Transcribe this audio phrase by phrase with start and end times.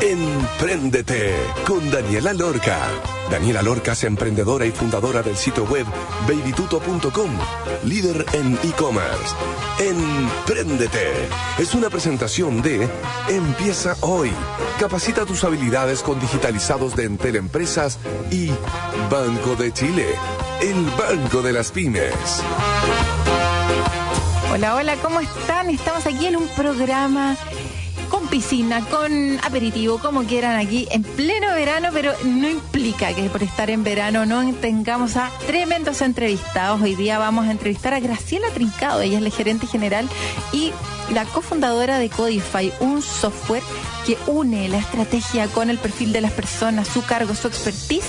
[0.00, 1.34] Emprendete
[1.66, 2.78] con Daniela Lorca.
[3.32, 5.86] Daniela Lorca es emprendedora y fundadora del sitio web
[6.28, 7.30] babytuto.com,
[7.84, 9.34] líder en e-commerce.
[9.80, 11.12] Emprendete
[11.58, 12.88] es una presentación de
[13.28, 14.30] Empieza hoy.
[14.78, 17.98] Capacita tus habilidades con digitalizados de Entel Empresas
[18.30, 18.50] y
[19.10, 20.06] Banco de Chile,
[20.60, 22.14] el banco de las pymes.
[24.52, 25.70] Hola, hola, ¿cómo están?
[25.70, 27.36] Estamos aquí en un programa
[28.28, 33.70] piscina, con aperitivo, como quieran aquí, en pleno verano, pero no implica que por estar
[33.70, 36.80] en verano no tengamos a tremendos entrevistados.
[36.80, 40.08] Hoy día vamos a entrevistar a Graciela Trincado, ella es la gerente general
[40.52, 40.72] y
[41.12, 43.62] la cofundadora de Codify, un software
[44.08, 48.06] que une la estrategia con el perfil de las personas, su cargo, su expertise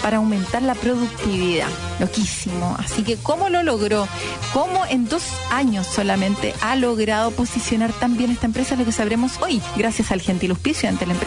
[0.00, 1.68] para aumentar la productividad.
[2.00, 2.74] Loquísimo.
[2.78, 4.08] Así que, ¿cómo lo logró?
[4.54, 8.76] ¿Cómo en dos años solamente ha logrado posicionar tan bien esta empresa?
[8.76, 11.18] Lo que sabremos hoy, gracias al gentil auspicio ante las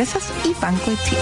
[0.43, 1.21] y Banco de Chile.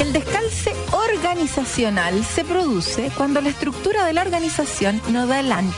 [0.00, 5.76] El descalce organizacional se produce cuando la estructura de la organización no da el ancho,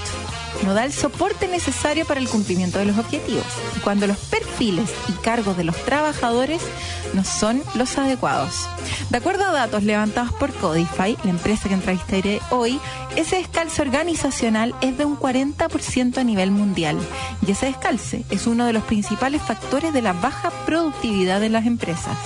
[0.65, 3.45] no da el soporte necesario para el cumplimiento de los objetivos,
[3.83, 6.63] cuando los perfiles y cargos de los trabajadores
[7.15, 8.69] no son los adecuados.
[9.11, 12.81] De acuerdo a datos levantados por Codify, la empresa que entrevistaré hoy,
[13.17, 16.99] ese descalce organizacional es de un 40% a nivel mundial,
[17.47, 21.67] y ese descalce es uno de los principales factores de la baja productividad de las
[21.67, 22.17] empresas.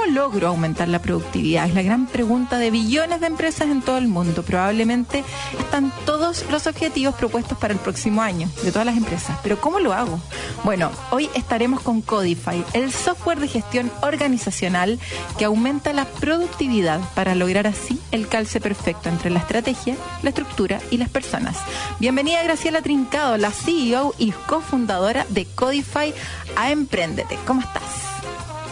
[0.00, 1.68] ¿Cómo logro aumentar la productividad?
[1.68, 4.42] Es la gran pregunta de billones de empresas en todo el mundo.
[4.42, 5.24] Probablemente
[5.58, 9.36] están todos los objetivos propuestos para el próximo año de todas las empresas.
[9.42, 10.18] Pero ¿cómo lo hago?
[10.64, 14.98] Bueno, hoy estaremos con Codify, el software de gestión organizacional
[15.36, 20.80] que aumenta la productividad para lograr así el calce perfecto entre la estrategia, la estructura
[20.90, 21.58] y las personas.
[21.98, 26.14] Bienvenida Graciela Trincado, la CEO y cofundadora de Codify
[26.56, 27.38] a Emprendete.
[27.46, 28.09] ¿Cómo estás?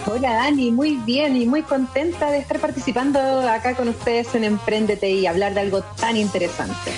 [0.07, 5.11] Hola Dani, muy bien y muy contenta de estar participando acá con ustedes en Emprendete
[5.11, 6.93] y hablar de algo tan interesante.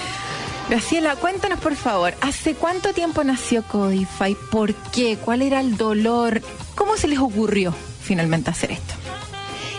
[0.68, 4.36] Graciela, cuéntanos por favor, ¿hace cuánto tiempo nació Codify?
[4.52, 5.16] ¿Por qué?
[5.16, 6.40] ¿Cuál era el dolor?
[6.76, 8.94] ¿Cómo se les ocurrió finalmente hacer esto?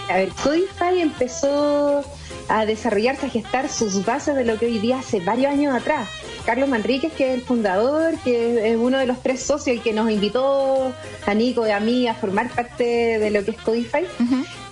[0.10, 2.04] A ver, Codify empezó
[2.50, 6.10] a desarrollarse, a gestar sus bases de lo que hoy día hace varios años atrás.
[6.51, 9.94] Carlos Manríquez, que es el fundador, que es uno de los tres socios y que
[9.94, 10.91] nos invitó
[11.25, 12.84] a Nico y a mí a formar parte
[13.19, 14.06] de lo que es Codify,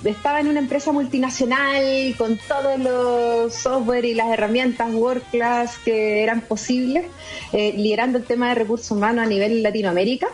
[0.03, 6.21] estaba en una empresa multinacional con todos los software y las herramientas World Class que
[6.21, 7.05] eran posibles,
[7.53, 10.27] eh, liderando el tema de recursos humanos a nivel Latinoamérica.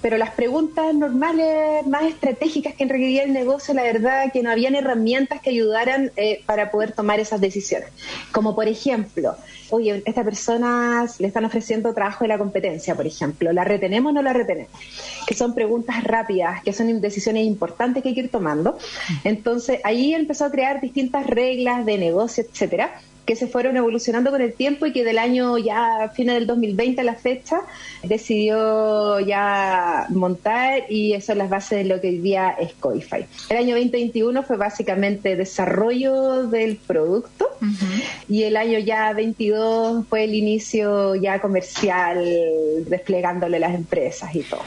[0.00, 4.74] Pero las preguntas normales, más estratégicas que requería el negocio, la verdad que no habían
[4.74, 7.88] herramientas que ayudaran eh, para poder tomar esas decisiones.
[8.32, 9.36] Como por ejemplo,
[9.70, 14.10] oye, a esta persona le están ofreciendo trabajo de la competencia, por ejemplo, ¿la retenemos
[14.10, 14.72] o no la retenemos?
[15.26, 18.78] Que son preguntas rápidas, que son decisiones importantes que hay que ir tomando.
[19.24, 24.40] Entonces, ahí empezó a crear distintas reglas de negocio, etcétera, que se fueron evolucionando con
[24.40, 27.60] el tiempo y que del año ya, fines del 2020 a la fecha,
[28.02, 33.26] decidió ya montar y eso es la base de lo que hoy día es Coify.
[33.48, 37.48] El año 2021 fue básicamente desarrollo del producto
[38.28, 42.24] y el año ya 22 fue el inicio ya comercial,
[42.86, 44.62] desplegándole las empresas y todo.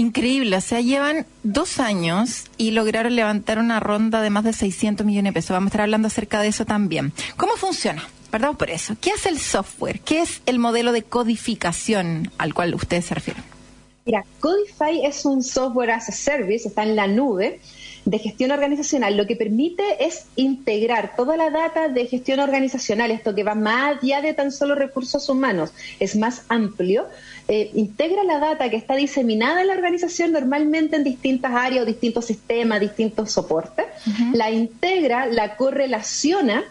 [0.00, 5.04] Increíble, o sea, llevan dos años y lograron levantar una ronda de más de 600
[5.04, 5.50] millones de pesos.
[5.50, 7.12] Vamos a estar hablando acerca de eso también.
[7.36, 8.08] ¿Cómo funciona?
[8.30, 8.96] Perdón por eso.
[8.98, 10.00] ¿Qué hace el software?
[10.00, 13.44] ¿Qué es el modelo de codificación al cual ustedes se refieren?
[14.06, 17.60] Mira, Codify es un software as a service, está en la nube
[18.10, 19.16] de gestión organizacional.
[19.16, 23.98] Lo que permite es integrar toda la data de gestión organizacional, esto que va más
[24.02, 27.06] allá de tan solo recursos humanos, es más amplio.
[27.46, 32.24] Eh, integra la data que está diseminada en la organización normalmente en distintas áreas, distintos
[32.26, 33.86] sistemas, distintos soportes,
[34.32, 36.64] la integra, la correlaciona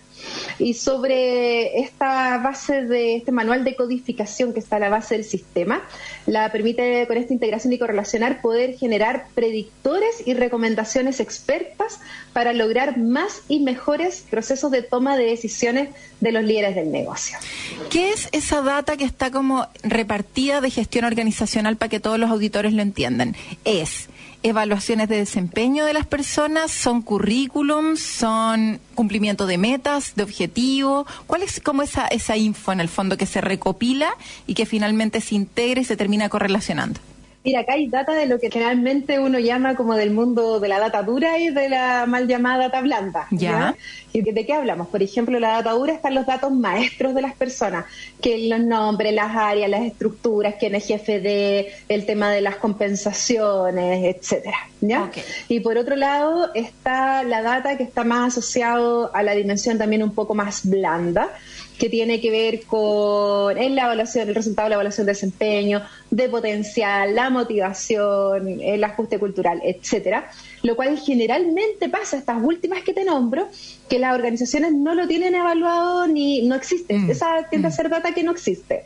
[0.57, 5.23] y sobre esta base de este manual de codificación que está a la base del
[5.23, 5.83] sistema,
[6.25, 11.99] la permite con esta integración y correlacionar poder generar predictores y recomendaciones expertas
[12.33, 15.89] para lograr más y mejores procesos de toma de decisiones
[16.19, 17.37] de los líderes del negocio.
[17.89, 22.29] ¿Qué es esa data que está como repartida de gestión organizacional para que todos los
[22.29, 23.35] auditores lo entiendan?
[23.65, 24.09] Es
[24.43, 31.07] evaluaciones de desempeño de las personas, son currículums, son cumplimiento de metas, de objetivos.
[31.27, 34.11] ¿Cuál es como esa, esa info en el fondo que se recopila
[34.47, 36.99] y que finalmente se integra y se termina correlacionando?
[37.43, 40.77] Mira, acá hay data de lo que generalmente uno llama como del mundo de la
[40.77, 43.27] data dura y de la mal llamada data blanda.
[43.31, 43.75] Ya.
[44.11, 44.89] ¿Y de qué hablamos?
[44.89, 47.85] Por ejemplo, la data dura están los datos maestros de las personas,
[48.21, 52.57] que los nombres, las áreas, las estructuras, quién es jefe de, el tema de las
[52.57, 54.57] compensaciones, etcétera.
[54.81, 55.09] ¿ya?
[55.47, 60.03] Y por otro lado está la data que está más asociado a la dimensión también
[60.03, 61.29] un poco más blanda,
[61.79, 65.81] que tiene que ver con en la evaluación, el resultado de la evaluación de desempeño,
[66.11, 70.29] de potencial, la motivación, el ajuste cultural, etcétera.
[70.61, 73.47] Lo cual generalmente pasa, estas últimas que te nombro,
[73.89, 76.93] que las organizaciones no lo tienen evaluado ni no existe.
[76.95, 78.83] Mm, Esa tiende a ser data que no existe.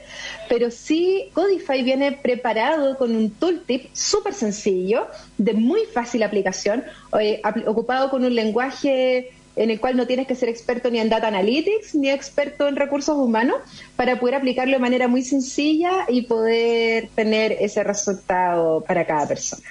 [0.47, 5.07] Pero sí, Codify viene preparado con un tooltip súper sencillo,
[5.39, 6.83] de muy fácil aplicación,
[7.19, 10.99] eh, apl- ocupado con un lenguaje en el cual no tienes que ser experto ni
[10.99, 13.57] en data analytics ni experto en recursos humanos
[13.95, 19.63] para poder aplicarlo de manera muy sencilla y poder tener ese resultado para cada persona.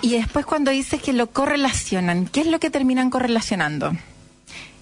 [0.00, 3.92] Y después cuando dices que lo correlacionan, ¿qué es lo que terminan correlacionando?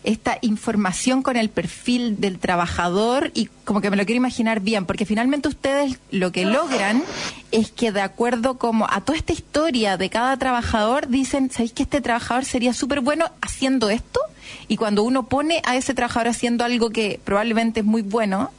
[0.04, 4.86] Esta información con el perfil del trabajador y como que me lo quiero imaginar bien,
[4.86, 7.02] porque finalmente ustedes lo que logran
[7.50, 11.82] es que de acuerdo como a toda esta historia de cada trabajador dicen, ¿sabéis que
[11.82, 14.20] este trabajador sería súper bueno haciendo esto?
[14.68, 18.50] Y cuando uno pone a ese trabajador haciendo algo que probablemente es muy bueno,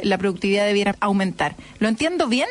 [0.00, 1.54] la productividad debiera aumentar.
[1.78, 2.48] ¿Lo entiendo bien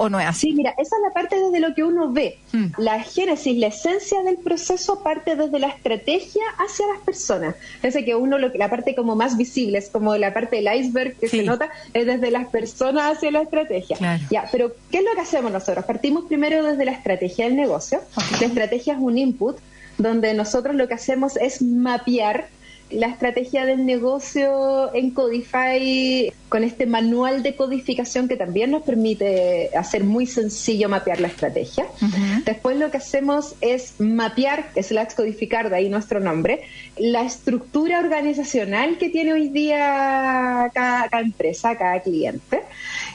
[0.00, 0.48] o no es así?
[0.48, 2.38] Sí, mira, esa es la parte desde lo que uno ve.
[2.52, 2.66] Mm.
[2.78, 7.56] La génesis, la esencia del proceso parte desde la estrategia hacia las personas.
[7.82, 10.72] Es que uno, lo que- la parte como más visible, es como la parte del
[10.74, 11.38] iceberg que Sí.
[11.38, 13.96] se nota, es desde las personas hacia la estrategia.
[13.96, 14.22] Claro.
[14.30, 15.84] Ya, pero ¿qué es lo que hacemos nosotros?
[15.84, 18.00] Partimos primero desde la estrategia del negocio.
[18.40, 19.56] La estrategia es un input
[19.98, 22.48] donde nosotros lo que hacemos es mapear
[22.90, 29.70] la estrategia del negocio en Codify con este manual de codificación que también nos permite
[29.76, 31.84] hacer muy sencillo mapear la estrategia.
[32.00, 32.42] Ujú.
[32.46, 36.62] Después lo que hacemos es mapear, la codificar, de ahí nuestro nombre,
[36.96, 42.62] la estructura organizacional que tiene hoy día cada, cada empresa, cada cliente.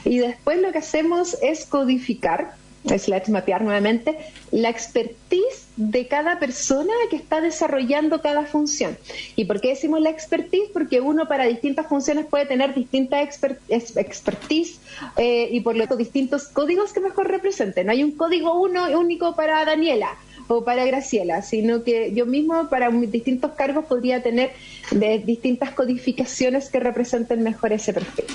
[0.04, 2.54] Y después lo que hacemos es codificar,
[2.84, 4.16] slash mapear nuevamente,
[4.50, 8.96] la expertise de cada persona que está desarrollando cada función.
[9.36, 10.68] ¿Y por qué decimos la expertise?
[10.72, 14.78] Porque uno para distintas funciones puede tener distinta exper- ex- expertise
[15.16, 17.86] eh, y por lo tanto distintos códigos que mejor representen.
[17.86, 20.10] No hay un código uno único para Daniela
[20.46, 24.50] o para Graciela, sino que yo mismo para distintos cargos podría tener
[24.90, 28.26] de distintas codificaciones que representen mejor ese perfil.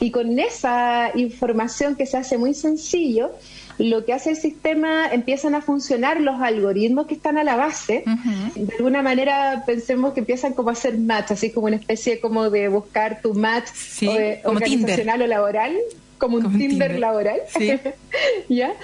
[0.00, 3.32] Y con esa información que se hace muy sencillo,
[3.78, 8.04] lo que hace el sistema empiezan a funcionar los algoritmos que están a la base.
[8.54, 12.50] De alguna manera pensemos que empiezan como a hacer match, así como una especie como
[12.50, 14.06] de buscar tu match Sí,
[14.42, 15.76] como organizacional o laboral,
[16.18, 17.00] como un Como Tinder, Tinder.
[17.00, 17.40] laboral.
[17.56, 17.72] Sí.
[18.48, 18.74] ¿Ya?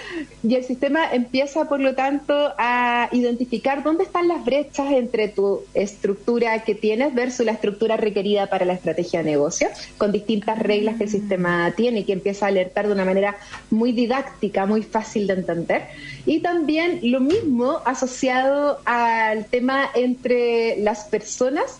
[0.42, 5.62] Y el sistema empieza, por lo tanto, a identificar dónde están las brechas entre tu
[5.74, 10.96] estructura que tienes versus la estructura requerida para la estrategia de negocio, con distintas reglas
[10.96, 13.36] que el sistema tiene y que empieza a alertar de una manera
[13.70, 15.82] muy didáctica, muy fácil de entender.
[16.26, 21.78] Y también lo mismo asociado al tema entre las personas,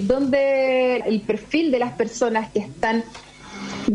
[0.00, 3.04] donde el perfil de las personas que están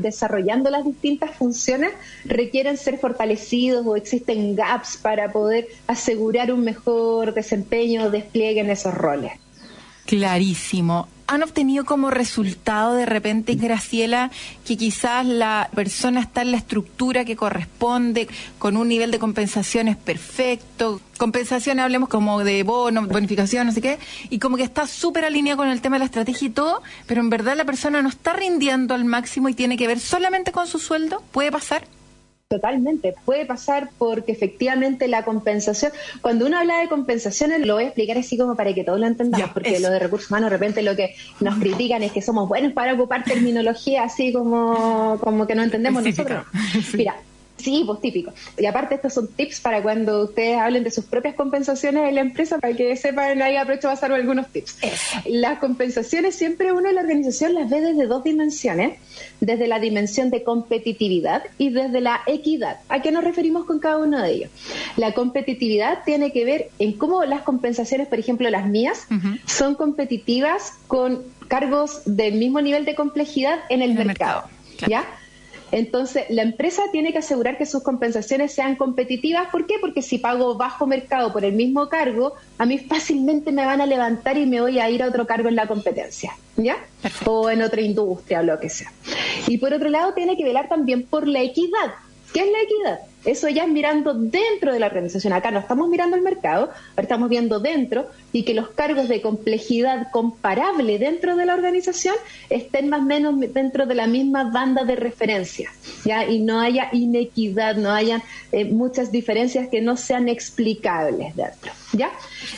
[0.02, 1.92] desarrollando las distintas funciones
[2.26, 8.70] requieren ser fortalecidos o existen gaps para poder asegurar un mejor desempeño o despliegue en
[8.70, 9.34] esos roles.
[10.06, 11.08] Clarísimo.
[11.28, 14.30] ¿Han obtenido como resultado de repente, Graciela,
[14.64, 18.28] que quizás la persona está en la estructura que corresponde,
[18.60, 21.02] con un nivel de compensaciones perfecto?
[21.18, 23.98] Compensaciones, hablemos como de bono, bonificación, no sé qué,
[24.30, 27.22] y como que está súper alineado con el tema de la estrategia y todo, pero
[27.22, 30.68] en verdad la persona no está rindiendo al máximo y tiene que ver solamente con
[30.68, 31.24] su sueldo.
[31.32, 31.88] ¿Puede pasar?
[32.48, 37.88] Totalmente, puede pasar porque efectivamente la compensación, cuando uno habla de compensaciones, lo voy a
[37.88, 40.58] explicar así como para que todos lo entendamos, Ya, porque lo de recursos humanos de
[40.58, 45.48] repente lo que nos critican es que somos buenos para ocupar terminología así como, como
[45.48, 46.46] que no entendemos nosotros.
[46.94, 47.16] Mira,
[47.66, 48.32] sí, pues típico.
[48.58, 52.22] Y aparte estos son tips para cuando ustedes hablen de sus propias compensaciones en la
[52.22, 54.78] empresa, para que sepan, ahí aprovecho a pasar algunos tips.
[55.26, 59.00] Las compensaciones siempre uno en la organización las ve desde dos dimensiones,
[59.42, 62.80] desde la dimensión de competitividad y desde la equidad.
[62.88, 64.52] ¿A qué nos referimos con cada uno de ellos?
[64.96, 69.08] La competitividad tiene que ver en cómo las compensaciones, por ejemplo las mías,
[69.48, 74.44] son competitivas con cargos del mismo nivel de complejidad en el, En el mercado.
[74.44, 74.92] mercado, claro.
[74.92, 75.25] ¿Ya?
[75.76, 79.50] Entonces, la empresa tiene que asegurar que sus compensaciones sean competitivas.
[79.52, 79.76] ¿Por qué?
[79.82, 83.86] Porque si pago bajo mercado por el mismo cargo, a mí fácilmente me van a
[83.86, 86.78] levantar y me voy a ir a otro cargo en la competencia, ¿ya?
[87.02, 87.30] Perfecto.
[87.30, 88.90] O en otra industria o lo que sea.
[89.48, 91.94] Y por otro lado, tiene que velar también por la equidad.
[92.34, 93.00] ¿Qué es la equidad?
[93.26, 95.34] Eso ya es mirando dentro de la organización.
[95.34, 99.22] Acá no estamos mirando el mercado, ahora estamos viendo dentro y que los cargos de
[99.22, 102.16] complejidad comparable dentro de la organización
[102.50, 105.72] estén más o menos dentro de la misma banda de referencia,
[106.04, 106.26] ¿ya?
[106.26, 112.12] Y no haya inequidad, no haya eh, muchas diferencias que no sean explicables dentro, ¿ya?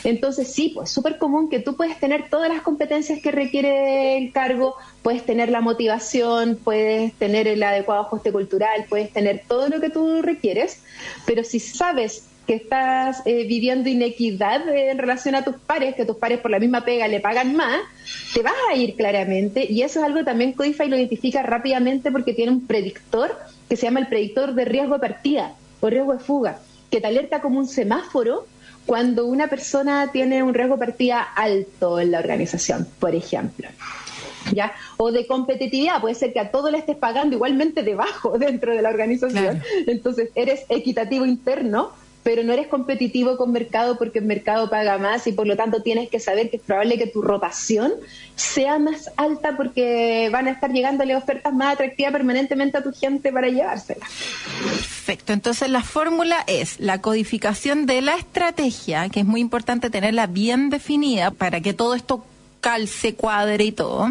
[0.04, 4.32] Entonces sí, pues súper común que tú puedes tener todas las competencias que requiere el
[4.32, 9.80] cargo, puedes tener la motivación, puedes tener el adecuado ajuste cultural, puedes tener todo lo
[9.80, 10.57] que tú requieres,
[11.26, 16.16] pero si sabes que estás eh, viviendo inequidad en relación a tus pares, que tus
[16.16, 17.78] pares por la misma pega le pagan más,
[18.32, 22.32] te vas a ir claramente y eso es algo también Codify lo identifica rápidamente porque
[22.32, 23.36] tiene un predictor
[23.68, 26.58] que se llama el predictor de riesgo de partida o riesgo de fuga,
[26.90, 28.46] que te alerta como un semáforo
[28.86, 33.68] cuando una persona tiene un riesgo de partida alto en la organización, por ejemplo.
[34.52, 34.72] ¿Ya?
[34.96, 38.82] O de competitividad, puede ser que a todo le estés pagando igualmente debajo dentro de
[38.82, 39.62] la organización.
[39.86, 41.92] Entonces, eres equitativo interno,
[42.28, 45.80] pero no eres competitivo con mercado porque el mercado paga más y por lo tanto
[45.82, 47.92] tienes que saber que es probable que tu rotación
[48.36, 53.32] sea más alta porque van a estar llegándole ofertas más atractivas permanentemente a tu gente
[53.32, 54.06] para llevársela.
[54.62, 60.26] Perfecto, entonces la fórmula es la codificación de la estrategia, que es muy importante tenerla
[60.26, 62.24] bien definida para que todo esto
[62.60, 64.10] calce, cuadre y todo,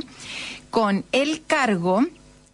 [0.69, 2.05] con el cargo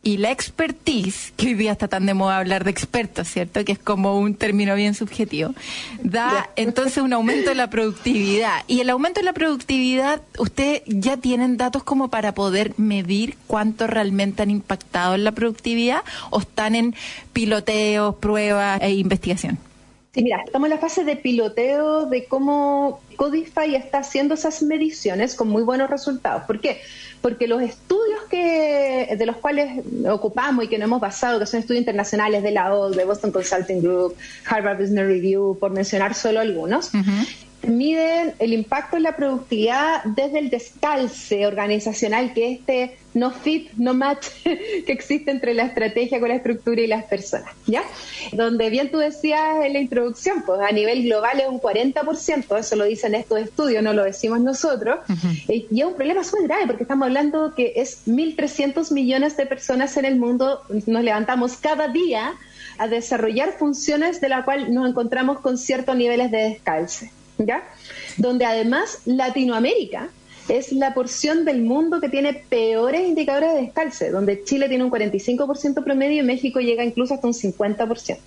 [0.05, 3.63] y la expertise, que hoy día está tan de moda hablar de expertos, ¿cierto?
[3.63, 5.53] Que es como un término bien subjetivo,
[6.01, 8.63] da entonces un aumento de la productividad.
[8.67, 13.87] Y el aumento de la productividad, ¿ustedes ya tienen datos como para poder medir cuánto
[13.87, 16.95] realmente han impactado en la productividad o están en
[17.31, 19.57] piloteos, pruebas e investigación?
[20.13, 25.33] Sí, mira, estamos en la fase de piloteo de cómo Codify está haciendo esas mediciones
[25.33, 26.43] con muy buenos resultados.
[26.43, 26.81] ¿Por qué?
[27.19, 31.61] Porque los estudios que, de los cuales ocupamos y que nos hemos basado, que son
[31.61, 34.15] estudios internacionales de la OL, de Boston Consulting Group,
[34.45, 36.91] Harvard Business Review, por mencionar solo algunos,
[37.63, 43.93] miden el impacto en la productividad desde el descalce organizacional, que este no fit, no
[43.93, 47.83] match que existe entre la estrategia con la estructura y las personas, ¿ya?
[48.31, 52.75] Donde bien tú decías en la introducción, pues a nivel global es un 40%, eso
[52.75, 54.99] lo dicen estos estudios, no lo decimos nosotros,
[55.47, 59.95] y es un problema súper grave porque estamos hablando que es 1.300 millones de personas
[59.97, 62.33] en el mundo, nos levantamos cada día
[62.77, 67.11] a desarrollar funciones de la cual nos encontramos con ciertos niveles de descalce.
[67.37, 67.63] ¿Ya?
[68.17, 70.09] Donde además Latinoamérica
[70.49, 74.91] es la porción del mundo que tiene peores indicadores de descalce, donde Chile tiene un
[74.91, 78.17] 45% promedio y México llega incluso hasta un 50%.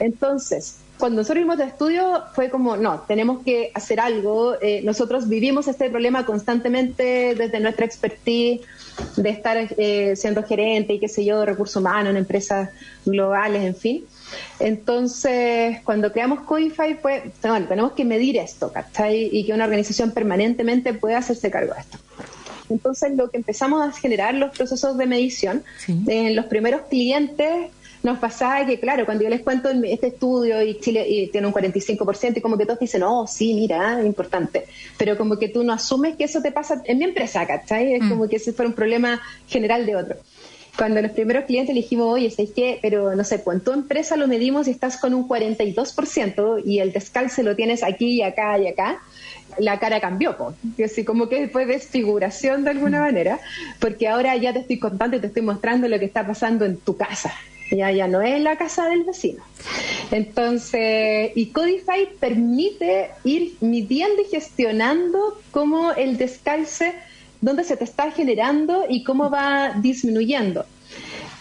[0.00, 4.54] Entonces, cuando nosotros vimos de estudio fue como, no, tenemos que hacer algo.
[4.60, 8.60] Eh, nosotros vivimos este problema constantemente desde nuestra expertise
[9.16, 12.70] de estar eh, siendo gerente y qué sé yo, de recursos humanos en empresas
[13.04, 14.04] globales, en fin.
[14.58, 19.28] Entonces, cuando creamos Codify, pues, bueno, tenemos que medir esto, ¿cachai?
[19.32, 21.98] Y que una organización permanentemente pueda hacerse cargo de esto.
[22.70, 27.70] Entonces, lo que empezamos a generar los procesos de medición, en los primeros clientes
[28.02, 32.36] nos pasaba que, claro, cuando yo les cuento este estudio y Chile tiene un 45%
[32.36, 34.66] y como que todos dicen, oh, sí, mira, importante.
[34.98, 37.94] Pero como que tú no asumes que eso te pasa en mi empresa, ¿cachai?
[37.94, 38.08] Es mm.
[38.10, 40.16] como que ese fuera un problema general de otro
[40.76, 42.78] cuando los primeros clientes le dijimos, oye, ¿sabes qué?
[42.82, 46.80] Pero no sé, pues en tu empresa lo medimos y estás con un 42% y
[46.80, 49.00] el descalce lo tienes aquí y acá y acá,
[49.58, 50.90] la cara cambió, pues.
[50.90, 53.38] así como que fue desfiguración de alguna manera,
[53.78, 56.76] porque ahora ya te estoy contando y te estoy mostrando lo que está pasando en
[56.76, 57.32] tu casa.
[57.70, 59.42] Ya, ya no es la casa del vecino.
[60.10, 66.92] Entonces, y Codify permite ir midiendo y gestionando cómo el descalce
[67.44, 70.64] dónde se te está generando y cómo va disminuyendo.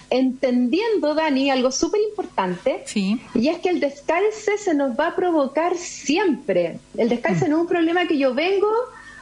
[0.10, 5.76] Entendiendo, Dani, algo súper importante, y es que el descalce se nos va a provocar
[5.76, 6.80] siempre.
[6.96, 7.50] El descalce mm.
[7.50, 8.70] no es un problema que yo vengo,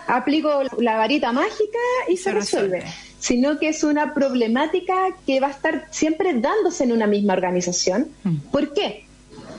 [0.08, 2.84] aplico la varita mágica y se, resuelve.
[3.20, 4.96] sino que es una problemática
[5.26, 8.10] que va a estar siempre dándose en una misma organización.
[8.24, 8.38] Mm.
[8.52, 9.06] ¿Por qué?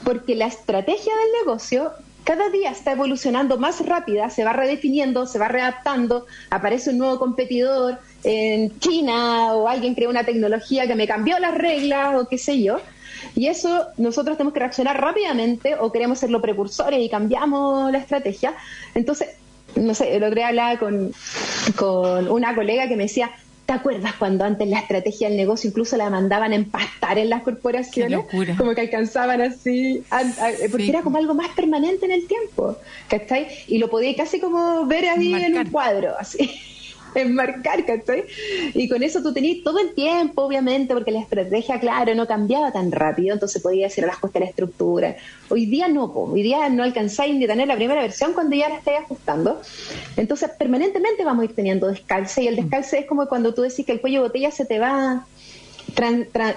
[0.05, 1.93] Porque la estrategia del negocio
[2.25, 7.19] cada día está evolucionando más rápida, se va redefiniendo, se va readaptando, aparece un nuevo
[7.19, 12.39] competidor en China o alguien crea una tecnología que me cambió las reglas o qué
[12.39, 12.79] sé yo.
[13.35, 17.99] Y eso nosotros tenemos que reaccionar rápidamente o queremos ser los precursores y cambiamos la
[17.99, 18.55] estrategia.
[18.95, 19.29] Entonces,
[19.75, 21.13] no sé, logré hablar con,
[21.77, 23.31] con una colega que me decía,
[23.67, 27.43] ¿Te acuerdas cuando antes la estrategia del negocio incluso la mandaban a empastar en las
[27.43, 28.21] corporaciones?
[28.59, 30.03] Como que alcanzaban así,
[30.71, 32.77] porque era como algo más permanente en el tiempo,
[33.09, 33.47] ¿cachai?
[33.69, 36.51] Y lo podía casi como ver ahí en un cuadro, así.
[37.21, 38.25] enmarcar, ¿cachai?
[38.75, 42.73] Y con eso tú tenías todo el tiempo, obviamente, porque la estrategia, claro, no cambiaba
[42.73, 45.17] tan rápido, entonces podías ir a las costas de la estructura.
[45.49, 48.77] Hoy día no, hoy día no alcanzáis ni tener la primera versión cuando ya la
[48.77, 49.61] estáis ajustando.
[50.17, 53.85] Entonces, permanentemente vamos a ir teniendo descalce, y el descalce es como cuando tú decís
[53.85, 55.27] que el cuello de botella se te va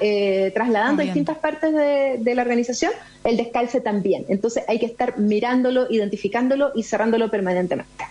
[0.02, 2.92] eh, trasladando a distintas partes de, la organización,
[3.24, 4.26] el descalce también.
[4.30, 8.06] Entonces hay que estar mirándolo, identificándolo y cerrándolo permanentemente.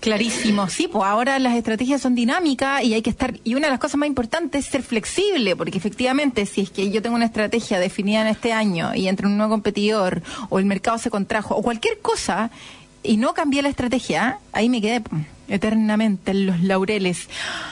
[0.00, 3.72] Clarísimo, sí, pues ahora las estrategias son dinámicas y hay que estar, y una de
[3.72, 7.24] las cosas más importantes es ser flexible, porque efectivamente si es que yo tengo una
[7.24, 11.56] estrategia definida en este año y entre un nuevo competidor o el mercado se contrajo
[11.56, 12.50] o cualquier cosa
[13.08, 15.02] y no cambié la estrategia, ahí me quedé
[15.48, 17.30] eternamente en los laureles.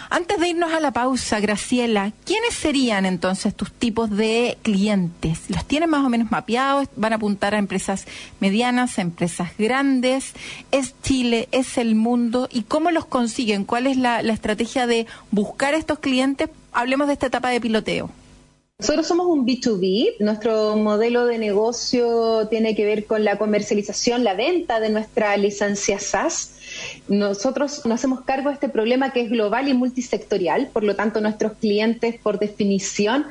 [0.09, 5.51] Antes de irnos a la pausa, Graciela, ¿quiénes serían entonces tus tipos de clientes?
[5.51, 6.89] ¿Los tienen más o menos mapeados?
[6.97, 8.07] ¿Van a apuntar a empresas
[8.41, 10.33] medianas, a empresas grandes?
[10.71, 11.51] ¿Es Chile?
[11.53, 12.49] ¿Es el mundo?
[12.51, 13.65] ¿Y cómo los consiguen?
[13.65, 16.49] ¿Cuál es la, la estrategia de buscar estos clientes?
[16.73, 18.11] Hablemos de esta etapa de piloteo.
[18.79, 24.35] Nosotros somos un B2B, nuestro modelo de negocio tiene que ver con la comercialización, la
[24.35, 26.59] venta de nuestra licencia SaaS.
[27.09, 31.23] Nosotros nos hacemos cargo de este problema que es global y multisectorial, por lo tanto
[31.23, 33.25] nuestros clientes por definición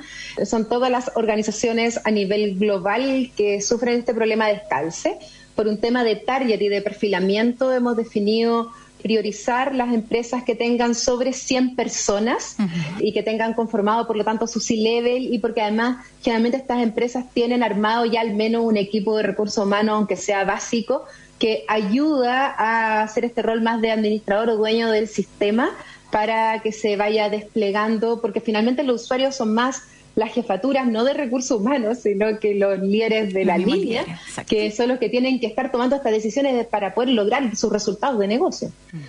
[0.46, 5.20] son todas las organizaciones a nivel global que sufren este problema de escalce.
[5.54, 8.72] Por un tema de target y de perfilamiento hemos definido
[9.06, 12.58] priorizar las empresas que tengan sobre 100 personas
[13.00, 17.26] y que tengan conformado, por lo tanto, su C-level y porque además generalmente estas empresas
[17.32, 21.04] tienen armado ya al menos un equipo de recursos humanos, aunque sea básico,
[21.38, 25.70] que ayuda a hacer este rol más de administrador o dueño del sistema
[26.10, 29.84] para que se vaya desplegando, porque finalmente los usuarios son más
[30.16, 34.06] las jefaturas no de recursos humanos, sino que los líderes de la línea,
[34.48, 38.20] que son los que tienen que estar tomando estas decisiones para poder lograr sus resultados
[38.20, 38.72] de negocio.
[38.92, 39.00] Mm.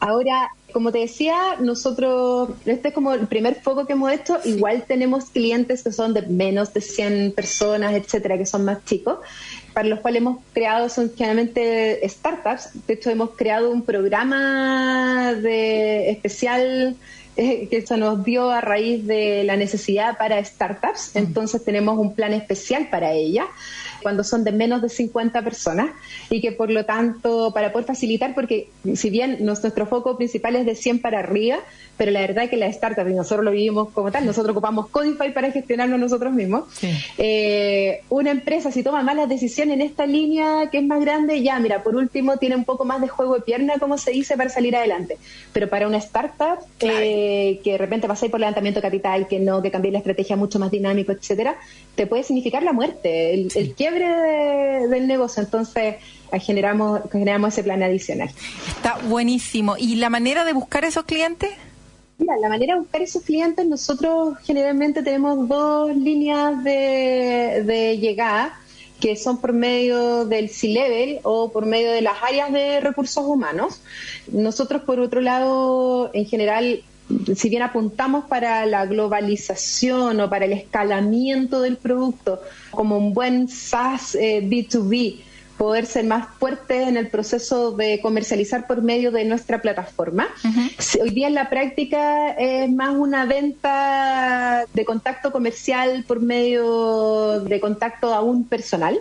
[0.00, 4.84] Ahora, como te decía, nosotros, este es como el primer foco que hemos hecho, igual
[4.86, 9.20] tenemos clientes que son de menos de 100 personas, etcétera, que son más chicos,
[9.72, 16.10] para los cuales hemos creado, son generalmente startups, de hecho hemos creado un programa de
[16.10, 16.96] especial
[17.36, 21.12] que eso nos dio a raíz de la necesidad para startups.
[21.14, 21.18] Mm.
[21.18, 23.46] Entonces tenemos un plan especial para ella
[24.04, 25.90] cuando son de menos de 50 personas
[26.30, 30.64] y que por lo tanto, para poder facilitar, porque si bien nuestro foco principal es
[30.64, 31.58] de 100 para arriba,
[31.96, 34.88] pero la verdad es que la startup, y nosotros lo vivimos como tal, nosotros ocupamos
[34.88, 36.64] Codify para gestionarlo nosotros mismos.
[37.18, 41.58] Eh, una empresa, si toma malas decisiones en esta línea que es más grande, ya,
[41.60, 44.50] mira, por último, tiene un poco más de juego de pierna, como se dice, para
[44.50, 45.18] salir adelante.
[45.52, 49.28] Pero para una startup eh, que de repente va a ir por levantamiento de capital,
[49.28, 51.56] que no, que cambie la estrategia mucho más dinámico, etcétera,
[51.94, 55.42] te puede significar la muerte, el, el quiebre del negocio.
[55.42, 55.96] Entonces,
[56.40, 58.30] generamos, generamos ese plan adicional.
[58.66, 59.76] Está buenísimo.
[59.78, 61.50] ¿Y la manera de buscar esos clientes?
[62.18, 68.58] Mira, la manera de buscar esos clientes, nosotros generalmente tenemos dos líneas de, de llegada,
[69.00, 73.80] que son por medio del C-Level o por medio de las áreas de recursos humanos.
[74.28, 76.82] Nosotros, por otro lado, en general,
[77.36, 82.40] si bien apuntamos para la globalización o para el escalamiento del producto
[82.70, 85.24] como un buen SaaS B2B, eh,
[85.56, 90.28] poder ser más fuertes en el proceso de comercializar por medio de nuestra plataforma.
[91.00, 97.60] Hoy día en la práctica es más una venta de contacto comercial por medio de
[97.60, 98.98] contacto aún personal.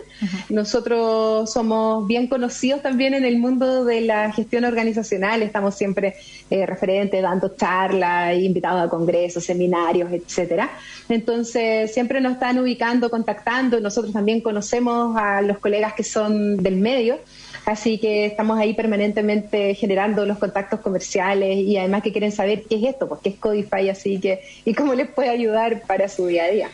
[0.50, 6.16] Nosotros somos bien conocidos también en el mundo de la gestión organizacional, estamos siempre
[6.50, 10.70] eh, referentes, dando charlas, invitados a congresos, seminarios, etcétera.
[11.10, 16.78] Entonces siempre nos están ubicando, contactando, nosotros también conocemos a los colegas que son del
[16.78, 17.20] medio.
[17.66, 22.76] Así que estamos ahí permanentemente generando los contactos comerciales y además que quieren saber qué
[22.76, 26.28] es esto, pues qué es Codify, así que y cómo les puede ayudar para su
[26.28, 26.70] día a día.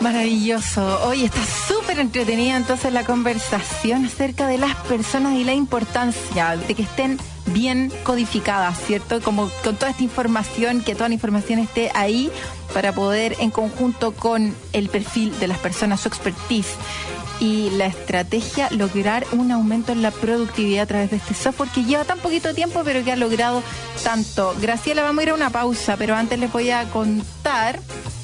[0.00, 0.98] Maravilloso.
[1.06, 6.74] Hoy está súper entretenida entonces la conversación acerca de las personas y la importancia de
[6.74, 7.18] que estén
[7.52, 9.20] bien codificadas, ¿cierto?
[9.20, 12.30] Como con toda esta información, que toda la información esté ahí
[12.72, 16.76] para poder en conjunto con el perfil de las personas, su expertise,
[17.40, 21.84] y la estrategia lograr un aumento en la productividad a través de este software que
[21.84, 23.62] lleva tan poquito tiempo pero que ha logrado
[24.04, 24.54] tanto.
[24.60, 27.80] Graciela, vamos a ir a una pausa, pero antes les voy a contar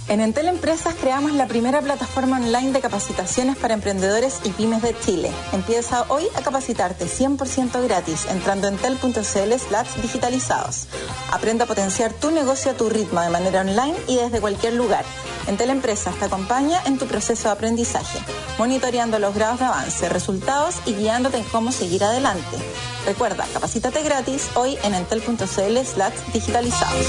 [0.08, 4.96] en Entel Empresas creamos la primera plataforma online de capacitaciones para emprendedores y pymes de
[5.00, 5.30] Chile.
[5.52, 10.86] Empieza hoy a capacitarte 100% gratis entrando en entel.cl slash digitalizados.
[11.32, 15.04] Aprende a potenciar tu negocio a tu ritmo de manera online y desde cualquier lugar.
[15.48, 18.18] Entel Empresas te acompaña en tu proceso de aprendizaje.
[18.58, 22.56] monitoreando los grados de avance, resultados y guiándote en cómo seguir adelante.
[23.04, 27.06] Recuerda, capacítate gratis hoy en entel.cl slash digitalizados.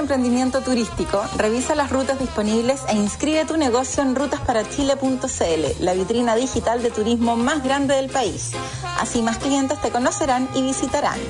[0.00, 6.82] Emprendimiento turístico, revisa las rutas disponibles e inscribe tu negocio en rutasparachile.cl, la vitrina digital
[6.82, 8.52] de turismo más grande del país.
[8.98, 11.20] Así más clientes te conocerán y visitarán.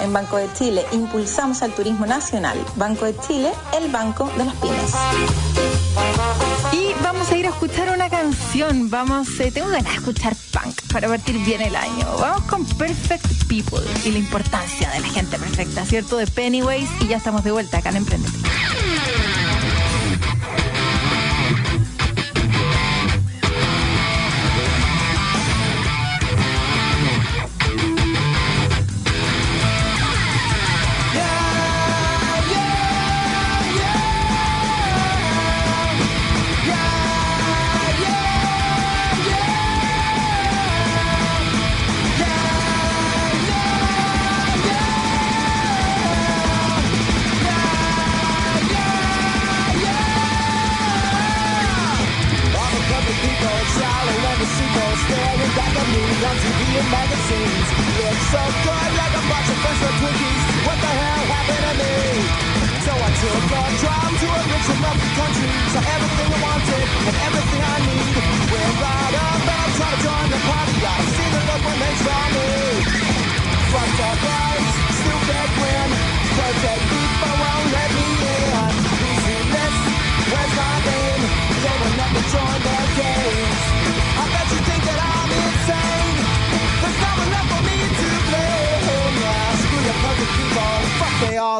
[0.00, 2.56] En Banco de Chile impulsamos al turismo nacional.
[2.76, 4.92] Banco de Chile, el banco de las pymes.
[6.72, 8.90] Y vamos a ir a escuchar una canción.
[8.90, 12.06] Vamos, eh, tengo ganas de escuchar punk para partir bien el año.
[12.18, 16.16] Vamos con Perfect People y la importancia de la gente perfecta, ¿cierto?
[16.16, 18.38] De Pennywise y ya estamos de vuelta acá en Emprendete.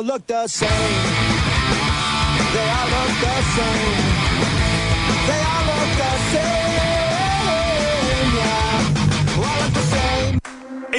[0.01, 0.71] All look the same.
[2.55, 3.99] They all look the same.
[5.29, 6.89] They all look the same.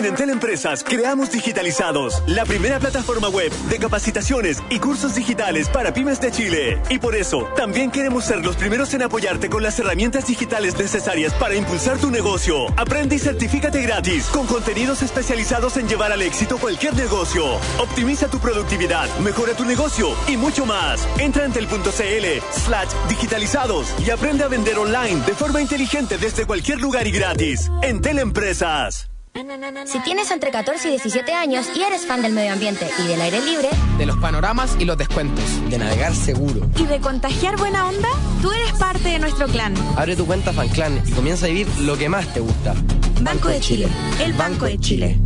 [0.02, 5.94] En Entel Empresas creamos Digitalizados, la primera plataforma web de capacitaciones y cursos digitales para
[5.94, 6.82] pymes de Chile.
[6.90, 11.36] Y por eso, también queremos ser los primeros en apoyarte con las herramientas digitales necesarias
[11.36, 12.66] para impulsar tu negocio.
[12.78, 17.46] Aprende y certifícate gratis con contenidos especializados en llevar al éxito cualquier negocio.
[17.78, 21.08] Optimiza tu productividad, mejora tu negocio y mucho más.
[21.20, 26.82] Entra en tel.cl slash digitalizados y aprende a vender online de forma inteligente desde cualquier
[26.82, 27.70] lugar y gratis.
[27.84, 29.11] Entel Empresas.
[29.86, 33.22] Si tienes entre 14 y 17 años y eres fan del medio ambiente y del
[33.22, 37.88] aire libre, de los panoramas y los descuentos, de navegar seguro y de contagiar buena
[37.88, 38.10] onda,
[38.42, 39.74] tú eres parte de nuestro clan.
[39.98, 42.76] Abre tu cuenta FanClan y comienza a vivir lo que más te gusta.
[43.22, 43.88] Banco, de Chile,
[44.20, 45.18] el Banco de Chile.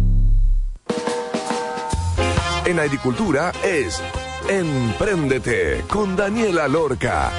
[2.65, 4.01] En agricultura es
[4.47, 7.31] Empréndete con Daniela Lorca.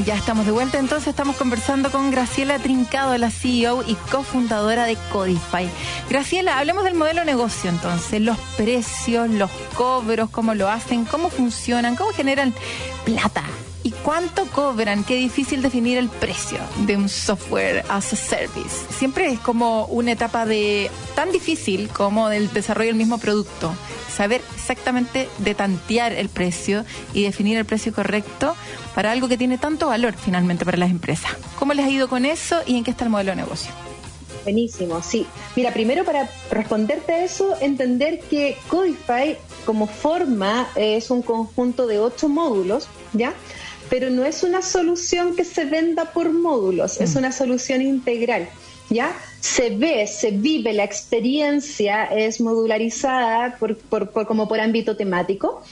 [0.00, 4.96] Ya estamos de vuelta, entonces estamos conversando con Graciela Trincado, la CEO y cofundadora de
[5.12, 5.68] Codify.
[6.10, 11.28] Graciela, hablemos del modelo de negocio entonces, los precios, los cobros, cómo lo hacen, cómo
[11.28, 12.52] funcionan, cómo generan
[13.04, 13.44] plata.
[14.02, 15.04] ¿Y cuánto cobran?
[15.04, 18.84] Qué difícil definir el precio de un software as a service.
[18.90, 23.72] Siempre es como una etapa de tan difícil como del desarrollo del mismo producto
[24.12, 26.84] saber exactamente de tantear el precio
[27.14, 28.56] y definir el precio correcto
[28.94, 31.30] para algo que tiene tanto valor finalmente para las empresas.
[31.56, 33.70] ¿Cómo les ha ido con eso y en qué está el modelo de negocio?
[34.42, 35.26] Buenísimo, sí.
[35.54, 42.00] Mira, primero para responderte a eso, entender que Codify como forma es un conjunto de
[42.00, 43.32] ocho módulos, ¿ya?
[43.92, 47.18] Pero no es una solución que se venda por módulos, es mm.
[47.18, 48.48] una solución integral.
[48.88, 49.14] ¿ya?
[49.40, 53.76] Se ve, se vive, la experiencia es modularizada por,
[54.26, 55.62] como por ámbito temático,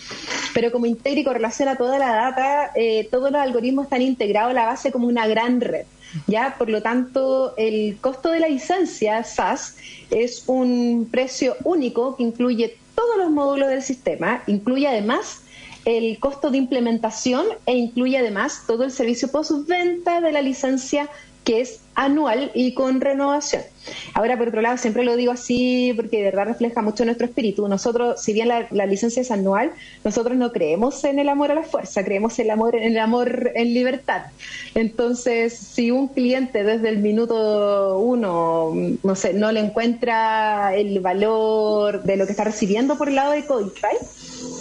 [0.52, 4.54] pero como integra y correlaciona toda la data, eh, todos los algoritmos están integrados a
[4.54, 5.86] la base como una gran red.
[6.26, 6.56] ¿ya?
[6.58, 9.76] Por lo tanto, el costo de la licencia SaaS
[10.10, 15.40] es un precio único que incluye todos los módulos del sistema, incluye además
[15.84, 21.08] el costo de implementación e incluye además todo el servicio postventa de la licencia
[21.44, 23.62] que es anual y con renovación.
[24.14, 27.66] Ahora, por otro lado, siempre lo digo así porque de verdad refleja mucho nuestro espíritu.
[27.66, 29.72] Nosotros, si bien la, licencia es anual,
[30.04, 32.98] nosotros no creemos en el amor a la fuerza, creemos en el amor, en el
[32.98, 34.26] amor en libertad.
[34.74, 42.02] Entonces, si un cliente desde el minuto uno, no sé, no le encuentra el valor
[42.02, 43.96] de lo que está recibiendo por el lado de Codify,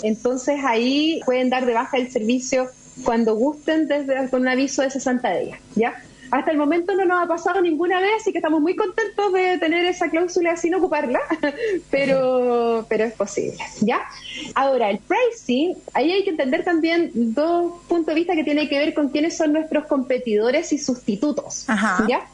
[0.04, 2.68] entonces ahí pueden dar de baja el servicio
[3.04, 5.96] cuando gusten desde con un aviso de 60 días, ¿ya?
[6.32, 9.58] hasta el momento no nos ha pasado ninguna vez, así que estamos muy contentos de
[9.58, 11.20] tener esa cláusula sin ocuparla,
[11.92, 14.02] pero, pero es posible, ¿ya?
[14.56, 18.78] Ahora, el pricing, ahí hay que entender también dos puntos de vista que tienen que
[18.78, 21.66] ver con quiénes son nuestros competidores y sustitutos,
[22.08, 22.28] ¿ya?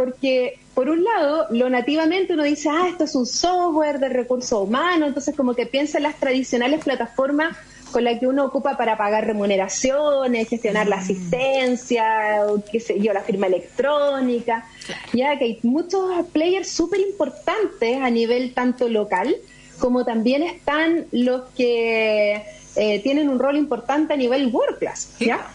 [0.00, 4.58] Porque, por un lado, lo nativamente uno dice, ah, esto es un software de recursos
[4.58, 7.54] humanos, entonces como que piensa en las tradicionales plataformas
[7.92, 13.12] con las que uno ocupa para pagar remuneraciones, gestionar la asistencia, o qué sé yo,
[13.12, 14.66] la firma electrónica,
[15.12, 19.36] ya que hay muchos players súper importantes a nivel tanto local,
[19.78, 22.42] como también están los que
[22.76, 25.46] eh, tienen un rol importante a nivel world class, ¿ya?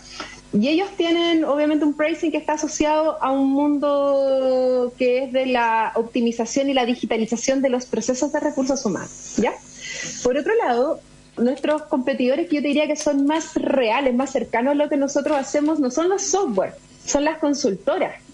[0.60, 5.48] Y ellos tienen obviamente un pricing que está asociado a un mundo que es de
[5.48, 9.54] la optimización y la digitalización de los procesos de recursos humanos, ¿ya?
[10.24, 11.02] Por otro lado,
[11.38, 14.96] nuestros competidores que yo te diría que son más reales, más cercanos a lo que
[14.96, 16.74] nosotros hacemos, no son los software,
[17.06, 18.25] son las consultoras.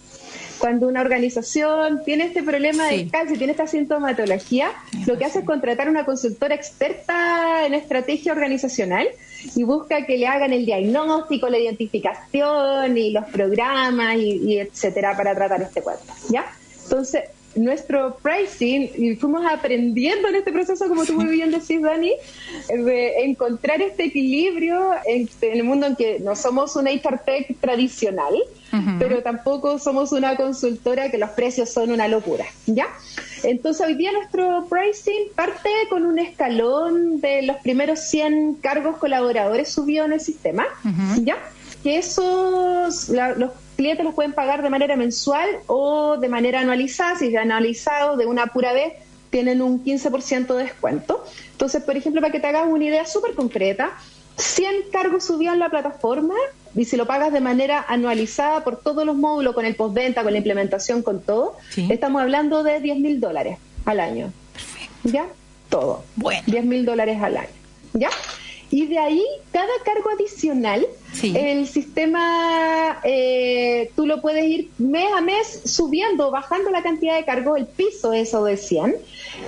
[0.61, 4.71] Cuando una organización tiene este problema de cáncer, tiene esta sintomatología,
[5.07, 9.07] lo que hace es contratar una consultora experta en estrategia organizacional
[9.55, 15.33] y busca que le hagan el diagnóstico, la identificación y los programas y, etcétera para
[15.33, 16.03] tratar este cuadro.
[16.29, 16.45] ¿Ya?
[16.83, 17.23] Entonces,
[17.55, 22.13] nuestro pricing y fuimos aprendiendo en este proceso, como tú muy bien decís, Dani,
[22.69, 26.91] de encontrar este equilibrio en, el mundo en que no somos una
[27.25, 28.33] Tech tradicional,
[28.99, 32.87] pero tampoco somos una consultora que los precios son una locura, ¿ya?
[33.43, 39.71] Entonces hoy día nuestro pricing parte con un escalón de los primeros 100 cargos colaboradores
[39.71, 40.65] subidos en el sistema,
[41.21, 41.37] ¿ya?
[41.83, 47.17] Que esos, los clientes los pueden pagar de manera mensual o de manera anualizada.
[47.17, 48.93] Si es anualizado de una pura vez,
[49.31, 51.23] tienen un 15% de descuento.
[51.53, 53.91] Entonces, por ejemplo, para que te hagas una idea súper concreta,
[54.37, 56.35] 100 cargos en la plataforma
[56.75, 60.31] y si lo pagas de manera anualizada por todos los módulos, con el postventa, con
[60.31, 61.57] la implementación, con todo,
[61.89, 64.31] estamos hablando de 10 mil dólares al año.
[65.03, 65.27] ¿Ya?
[65.69, 66.03] Todo.
[66.15, 66.43] Bueno.
[66.45, 67.49] 10 mil dólares al año.
[67.93, 68.09] ¿Ya?
[68.71, 70.87] Y de ahí, cada cargo adicional,
[71.21, 77.25] el sistema, eh, tú lo puedes ir mes a mes subiendo, bajando la cantidad de
[77.25, 78.95] cargos, el piso eso de 100,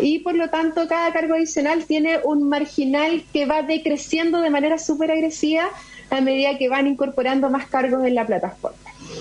[0.01, 4.77] y por lo tanto cada cargo adicional tiene un marginal que va decreciendo de manera
[4.77, 5.69] súper agresiva
[6.09, 8.77] a medida que van incorporando más cargos en la plataforma.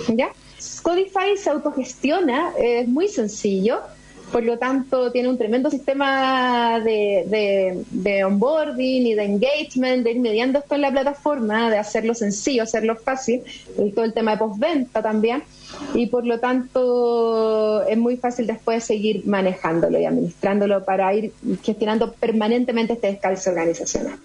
[0.09, 0.33] ¿Ya?
[0.83, 3.83] Codify se autogestiona, es muy sencillo
[4.33, 10.21] por lo tanto tiene un tremendo sistema de, de, onboarding y de engagement, de ir
[10.21, 13.43] mediando esto en la plataforma, de hacerlo sencillo, hacerlo fácil,
[13.79, 15.43] y todo el tema de postventa también,
[15.95, 22.13] y por lo tanto es muy fácil después seguir manejándolo y administrándolo para ir gestionando
[22.13, 24.19] permanentemente este descalce organizacional.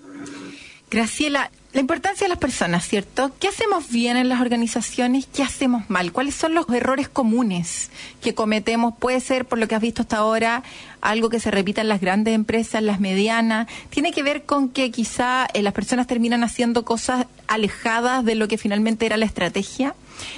[0.90, 3.30] Graciela, la importancia de las personas, ¿cierto?
[3.40, 5.28] ¿Qué hacemos bien en las organizaciones?
[5.32, 6.12] ¿Qué hacemos mal?
[6.12, 8.96] ¿Cuáles son los errores comunes que cometemos?
[8.98, 10.64] Puede ser, por lo que has visto hasta ahora,
[11.02, 13.68] algo que se repita en las grandes empresas, las medianas.
[13.92, 18.48] Tiene que ver con que quizá eh, las personas terminan haciendo cosas alejadas de lo
[18.48, 19.94] que finalmente era la estrategia.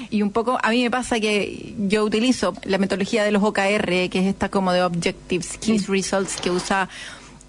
[0.09, 4.09] Y un poco, a mí me pasa que yo utilizo la metodología de los OKR,
[4.09, 6.89] que es esta como de Objectives, Key Results, que usa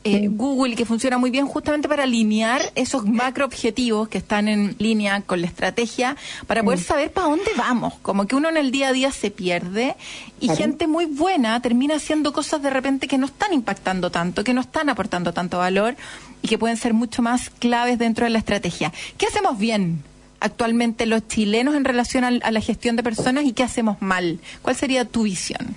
[0.03, 4.75] eh, Google que funciona muy bien justamente para alinear esos macro objetivos que están en
[4.79, 7.95] línea con la estrategia para poder saber para dónde vamos.
[8.01, 9.97] Como que uno en el día a día se pierde
[10.41, 14.55] y gente muy buena termina haciendo cosas de repente que no están impactando tanto, que
[14.55, 15.97] no están aportando tanto valor
[16.41, 18.93] y que pueden ser mucho más claves dentro de la estrategia.
[19.19, 20.03] ¿Qué hacemos bien?
[20.43, 24.41] actualmente los chilenos en relación a la gestión de personas y qué hacemos mal?
[24.63, 25.77] ¿Cuál sería tu visión?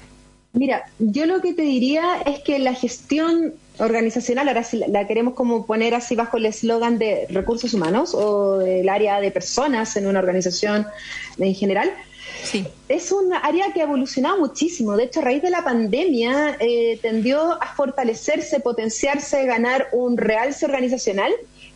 [0.53, 5.33] Mira, yo lo que te diría es que la gestión organizacional, ahora sí la queremos
[5.33, 10.07] como poner así bajo el eslogan de recursos humanos o el área de personas en
[10.07, 10.87] una organización
[11.37, 11.91] en general,
[12.43, 12.65] Sí.
[12.89, 14.97] Es un área que ha evolucionado muchísimo.
[14.97, 20.65] De hecho, a raíz de la pandemia eh, tendió a fortalecerse, potenciarse, ganar un realce
[20.65, 21.31] organizacional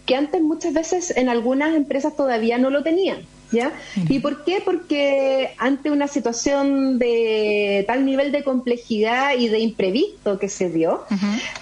[0.05, 3.19] que antes muchas veces en algunas empresas todavía no lo tenían.
[3.51, 3.71] ¿Ya?
[4.09, 4.61] ¿Y por qué?
[4.63, 11.05] Porque ante una situación de tal nivel de complejidad y de imprevisto que se dio,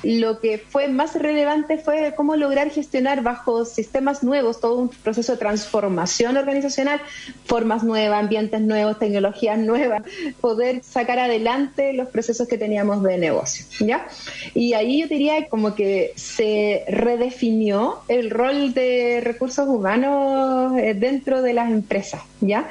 [0.04, 5.34] lo que fue más relevante fue cómo lograr gestionar bajo sistemas nuevos todo un proceso
[5.34, 7.02] de transformación organizacional,
[7.46, 10.04] formas nuevas, ambientes nuevos, tecnologías nuevas,
[10.42, 14.08] poder sacar adelante los procesos que teníamos de negocio, ¿ya?
[14.54, 21.42] Y ahí yo diría como que se redefinió el rol de recursos humanos eh, dentro
[21.42, 22.70] de las empresas, ¿ya?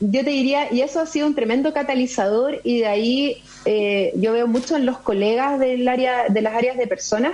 [0.00, 4.32] Yo te diría, y eso ha sido un tremendo catalizador y de ahí eh, yo
[4.32, 7.32] veo mucho en los colegas del área, de las áreas de personas,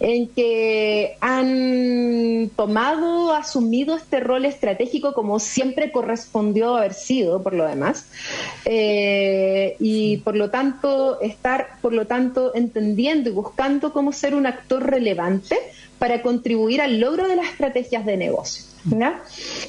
[0.00, 7.66] en que han tomado, asumido este rol estratégico como siempre correspondió haber sido, por lo
[7.66, 8.06] demás,
[8.64, 14.46] eh, y por lo tanto estar, por lo tanto, entendiendo y buscando cómo ser un
[14.46, 15.58] actor relevante
[15.98, 18.64] para contribuir al logro de las estrategias de negocio.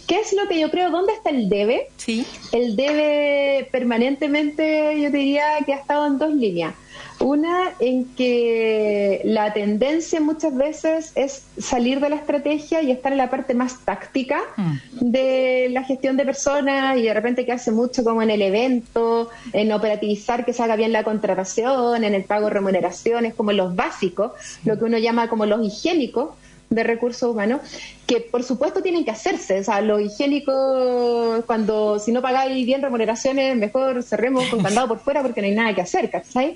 [0.08, 0.92] ¿Qué es lo que yo creo?
[0.92, 1.90] ¿Dónde está el debe?
[1.98, 2.26] Sí.
[2.52, 6.76] El debe permanentemente, yo diría que ha estado en dos líneas.
[7.20, 13.18] Una en que la tendencia muchas veces es salir de la estrategia y estar en
[13.18, 14.76] la parte más táctica mm.
[15.02, 19.30] de la gestión de personas y de repente que hace mucho como en el evento,
[19.52, 23.76] en operativizar que se haga bien la contratación, en el pago de remuneraciones, como los
[23.76, 26.30] básicos, lo que uno llama como los higiénicos
[26.70, 27.62] de recursos humanos,
[28.06, 29.60] que por supuesto tienen que hacerse.
[29.60, 35.00] O sea, lo higiénico, cuando si no pagáis bien remuneraciones, mejor cerremos con candado por
[35.00, 36.56] fuera porque no hay nada que hacer, ¿cachai?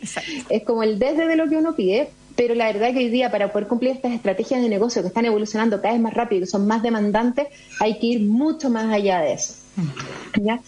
[0.50, 3.32] Es como el desde de lo que uno pide, pero la verdad que hoy día
[3.32, 6.42] para poder cumplir estas estrategias de negocio que están evolucionando cada vez más rápido y
[6.42, 7.48] que son más demandantes,
[7.80, 9.56] hay que ir mucho más allá de eso.
[10.42, 10.60] ¿Ya?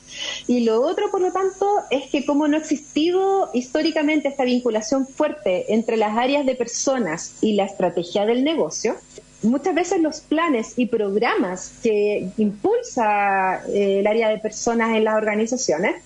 [0.48, 5.06] Y lo otro, por lo tanto, es que como no ha existido históricamente esta vinculación
[5.06, 8.96] fuerte entre las áreas de personas y la estrategia del negocio,
[9.44, 15.16] muchas veces los planes y programas que impulsa eh, el área de personas en las
[15.16, 16.02] organizaciones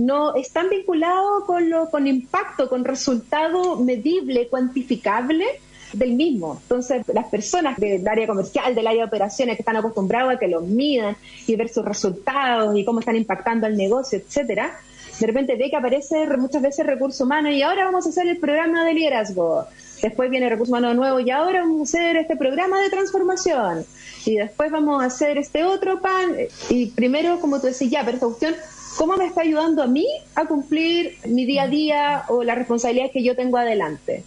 [0.00, 5.44] no están vinculados con lo con impacto, con resultado medible, cuantificable
[5.92, 6.58] del mismo.
[6.62, 10.48] Entonces, las personas del área comercial, del área de operaciones que están acostumbrados a que
[10.48, 11.16] los midan
[11.46, 14.78] y ver sus resultados y cómo están impactando al negocio, etcétera,
[15.22, 18.38] de repente ve que aparece muchas veces recurso humano y ahora vamos a hacer el
[18.38, 19.66] programa de liderazgo.
[20.02, 23.86] Después viene recurso humano nuevo y ahora vamos a hacer este programa de transformación.
[24.26, 26.34] Y después vamos a hacer este otro pan.
[26.70, 28.56] Y primero como tú decís ya pero esta cuestión
[28.98, 33.12] cómo me está ayudando a mí a cumplir mi día a día o las responsabilidades
[33.12, 34.24] que yo tengo adelante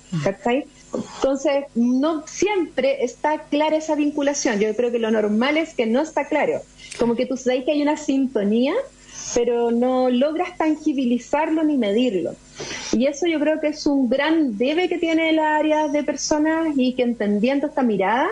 [0.94, 4.60] entonces no siempre está clara esa vinculación.
[4.60, 6.62] Yo creo que lo normal es que no está claro.
[6.98, 8.74] Como que tú sabes que hay una sintonía
[9.34, 12.36] pero no logras tangibilizarlo ni medirlo.
[12.94, 16.70] Y eso yo creo que es un gran debe que tiene el área de personas
[16.76, 18.30] y que entendiendo esta mirada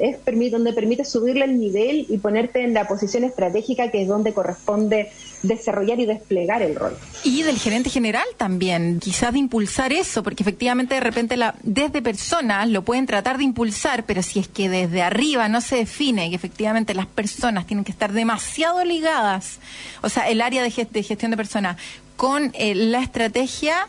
[0.00, 0.16] es
[0.50, 5.10] donde permite subirle el nivel y ponerte en la posición estratégica que es donde corresponde
[5.42, 6.96] desarrollar y desplegar el rol.
[7.24, 12.02] Y del gerente general también, quizás de impulsar eso, porque efectivamente de repente la, desde
[12.02, 16.30] personas lo pueden tratar de impulsar, pero si es que desde arriba no se define
[16.30, 19.58] que efectivamente las personas tienen que estar demasiado ligadas,
[20.02, 21.76] o sea, el área de, gestión de personas
[22.16, 23.88] con eh, la estrategia,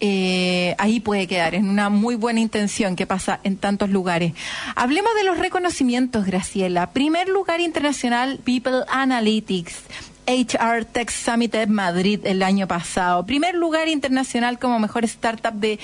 [0.00, 4.32] eh, ahí puede quedar en una muy buena intención que pasa en tantos lugares.
[4.76, 6.90] Hablemos de los reconocimientos, Graciela.
[6.92, 9.74] Primer lugar internacional, People Analytics.
[10.26, 13.24] HR Tech Summit en Madrid el año pasado.
[13.24, 15.78] Primer lugar internacional como mejor startup de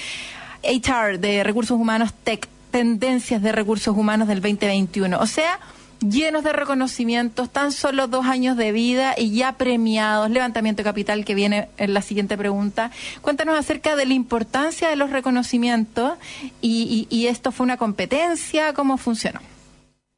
[0.62, 5.18] HR, de recursos humanos tech, tendencias de recursos humanos del 2021.
[5.18, 5.59] O sea,
[6.00, 10.30] llenos de reconocimientos, tan solo dos años de vida y ya premiados.
[10.30, 12.90] Levantamiento de capital que viene en la siguiente pregunta.
[13.22, 16.14] Cuéntanos acerca de la importancia de los reconocimientos
[16.61, 19.40] y, y esto fue una competencia, ¿cómo funcionó?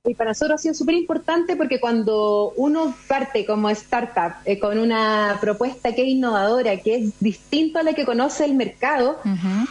[0.07, 4.79] Y para nosotros ha sido súper importante porque cuando uno parte como startup eh, con
[4.79, 9.19] una propuesta que es innovadora, que es distinto a la que conoce el mercado,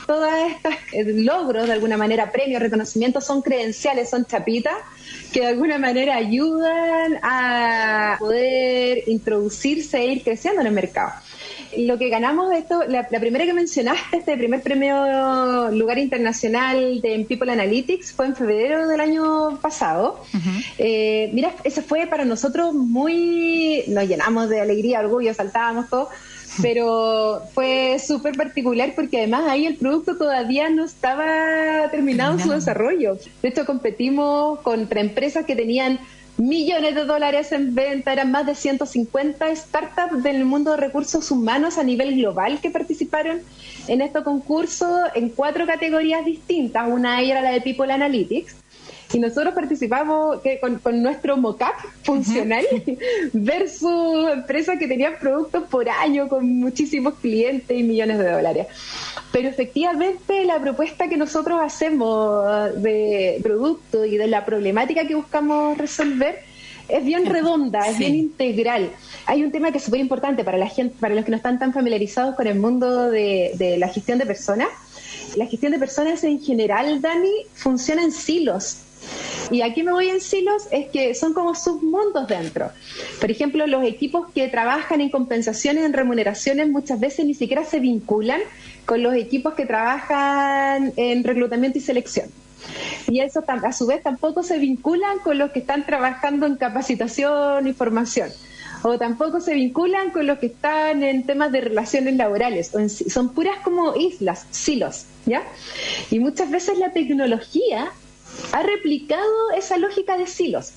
[0.05, 4.75] todos estos eh, logros, de alguna manera, premios, reconocimientos, son credenciales, son chapitas
[5.31, 11.11] que de alguna manera ayudan a poder introducirse e ir creciendo en el mercado
[11.77, 17.25] lo que ganamos de esto, la, primera que mencionaste, este primer premio lugar internacional de
[17.27, 20.21] People Analytics, fue en febrero del año pasado.
[20.77, 26.09] Eh, mira, ese fue para nosotros muy, nos llenamos de alegría, orgullo, saltábamos todo
[26.61, 33.17] pero fue súper particular porque además ahí el producto todavía no estaba terminado su desarrollo.
[33.41, 35.99] De hecho, competimos contra empresas que tenían
[36.37, 41.77] millones de dólares en venta, eran más de 150 startups del mundo de recursos humanos
[41.77, 43.41] a nivel global que participaron
[43.87, 46.87] en este concurso en cuatro categorías distintas.
[46.89, 48.55] Una era la de People Analytics,
[49.13, 52.65] y nosotros participamos que con, nuestro mockup funcional
[53.33, 58.67] versus empresas que tenían productos por año con muchísimos clientes y millones de dólares.
[59.31, 65.77] Pero efectivamente la propuesta que nosotros hacemos de producto y de la problemática que buscamos
[65.77, 66.39] resolver
[66.87, 68.91] es bien redonda, es bien integral.
[69.25, 71.57] Hay un tema que es súper importante para la gente, para los que no están
[71.57, 74.67] tan familiarizados con el mundo de, de la gestión de personas.
[75.35, 78.77] La gestión de personas en general, Dani, funciona en silos
[79.51, 82.71] Y aquí me voy en silos, es que son como submundos dentro.
[83.19, 87.79] Por ejemplo, los equipos que trabajan en compensaciones, en remuneraciones, muchas veces ni siquiera se
[87.79, 88.41] vinculan
[88.85, 92.29] con los equipos que trabajan en reclutamiento y selección.
[93.07, 97.67] Y eso a su vez tampoco se vinculan con los que están trabajando en capacitación
[97.67, 98.29] y formación
[98.87, 102.71] o tampoco se vinculan con los que están en temas de relaciones laborales.
[103.07, 105.41] Son puras como islas, silos, ¿ya?
[106.11, 107.91] Y muchas veces la tecnología
[108.51, 110.73] ha replicado esa lógica de silos.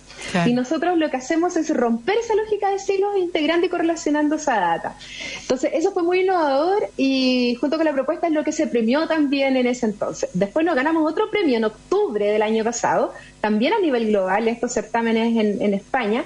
[0.47, 4.59] Y nosotros lo que hacemos es romper esa lógica de silos integrando y correlacionando esa
[4.59, 4.97] data.
[5.41, 9.07] Entonces, eso fue muy innovador y junto con la propuesta es lo que se premió
[9.07, 10.31] también en ese entonces.
[10.35, 14.73] Después nos ganamos otro premio en octubre del año pasado, también a nivel global, estos
[14.73, 16.25] certámenes en, en España,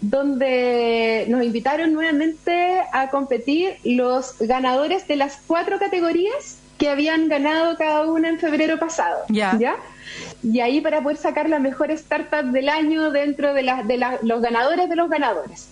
[0.00, 7.76] donde nos invitaron nuevamente a competir los ganadores de las cuatro categorías que habían ganado
[7.76, 9.24] cada una en febrero pasado.
[9.28, 9.76] ¿Ya?
[10.42, 14.88] Y ahí para poder sacar la mejor startup del año dentro de, de los ganadores
[14.88, 15.68] de los ganadores.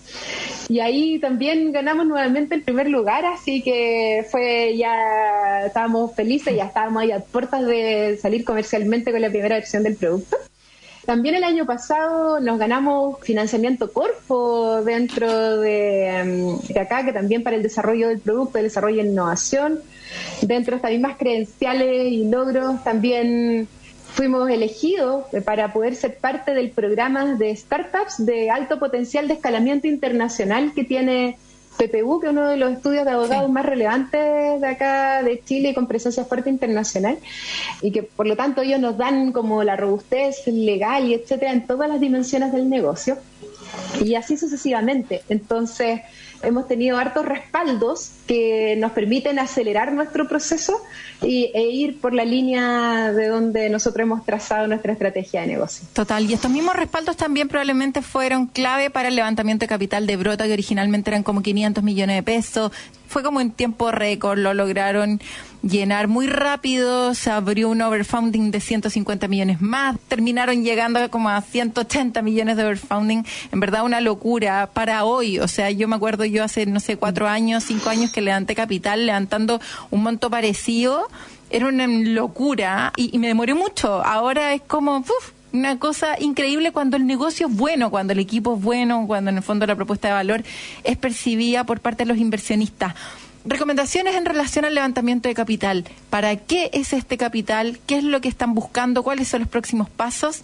[0.69, 6.65] Y ahí también ganamos nuevamente el primer lugar, así que fue ya, estábamos felices, ya
[6.65, 10.35] estábamos ahí a puertas de salir comercialmente con la primera versión del producto.
[11.05, 17.55] También el año pasado nos ganamos financiamiento Corfo dentro de, de acá, que también para
[17.55, 19.79] el desarrollo del producto, el desarrollo de innovación.
[20.41, 23.69] Dentro de estas mismas credenciales y logros también
[24.17, 29.85] fuimos elegidos para poder ser parte del programa de startups de alto potencial de escalamiento
[29.85, 31.37] internacional que tiene
[31.77, 35.69] PPU, que es uno de los estudios de abogados más relevantes de acá de Chile
[35.69, 37.19] y con presencia fuerte internacional,
[37.83, 41.67] y que por lo tanto ellos nos dan como la robustez legal y etcétera en
[41.67, 43.19] todas las dimensiones del negocio,
[44.03, 45.21] y así sucesivamente.
[45.29, 46.01] Entonces,
[46.43, 50.81] hemos tenido hartos respaldos que nos permiten acelerar nuestro proceso
[51.21, 55.87] y, e ir por la línea de donde nosotros hemos trazado nuestra estrategia de negocio.
[55.93, 60.17] Total, y estos mismos respaldos también probablemente fueron clave para el levantamiento de capital de
[60.17, 62.71] Brota, que originalmente eran como 500 millones de pesos.
[63.07, 65.21] Fue como en tiempo récord, lo lograron
[65.61, 71.41] llenar muy rápido, se abrió un overfunding de 150 millones más, terminaron llegando como a
[71.41, 76.25] 180 millones de overfunding, en verdad una locura para hoy, o sea, yo me acuerdo
[76.25, 81.07] yo hace, no sé, cuatro años, cinco años que levanté capital levantando un monto parecido,
[81.49, 85.03] era una locura y, me demoré mucho, ahora es como...
[85.53, 89.37] una cosa increíble cuando el negocio es bueno, cuando el equipo es bueno, cuando en
[89.37, 90.43] el fondo la propuesta de valor
[90.83, 92.93] es percibida por parte de los inversionistas.
[93.47, 95.85] Recomendaciones en relación al levantamiento de capital.
[96.09, 97.79] ¿Para qué es este capital?
[97.87, 99.03] ¿Qué es lo que están buscando?
[99.03, 100.41] ¿Cuáles son los próximos pasos?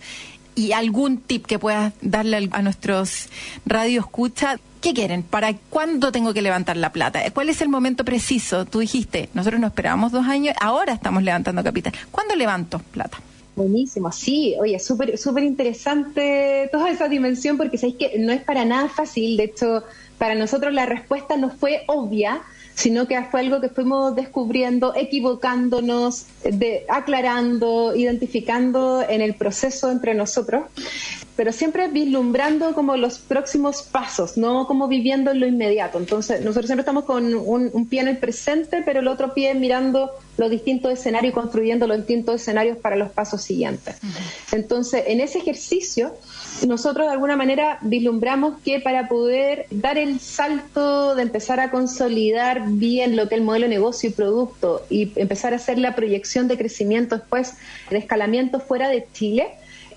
[0.56, 3.28] Y algún tip que puedas darle a nuestros
[3.66, 4.58] radio escucha.
[4.80, 5.22] ¿Qué quieren?
[5.22, 7.30] ¿Para cuándo tengo que levantar la plata?
[7.32, 8.64] ¿Cuál es el momento preciso?
[8.64, 11.92] Tú dijiste, nosotros no esperábamos dos años, ahora estamos levantando capital.
[12.10, 13.18] ¿Cuándo levanto plata?
[13.56, 18.66] Buenísimo, sí, oye, súper súper interesante toda esa dimensión porque sabéis que no es para
[18.66, 19.84] nada fácil, de hecho,
[20.18, 22.42] para nosotros la respuesta no fue obvia,
[22.76, 30.14] sino que fue algo que fuimos descubriendo, equivocándonos, de, aclarando, identificando en el proceso entre
[30.14, 30.64] nosotros,
[31.36, 35.98] pero siempre vislumbrando como los próximos pasos, no como viviendo en lo inmediato.
[35.98, 40.12] Entonces, nosotros siempre estamos con un, pie en el presente, pero el otro pie mirando
[40.38, 43.96] los distintos escenarios y construyendo los distintos escenarios para los pasos siguientes.
[44.52, 46.14] Entonces, en ese ejercicio,
[46.68, 52.64] nosotros de alguna manera vislumbramos que para poder dar el salto de empezar a consolidar
[52.68, 55.96] bien lo que es el modelo de negocio y producto y empezar a hacer la
[55.96, 57.56] proyección de crecimiento después
[57.90, 59.48] de escalamiento fuera de Chile,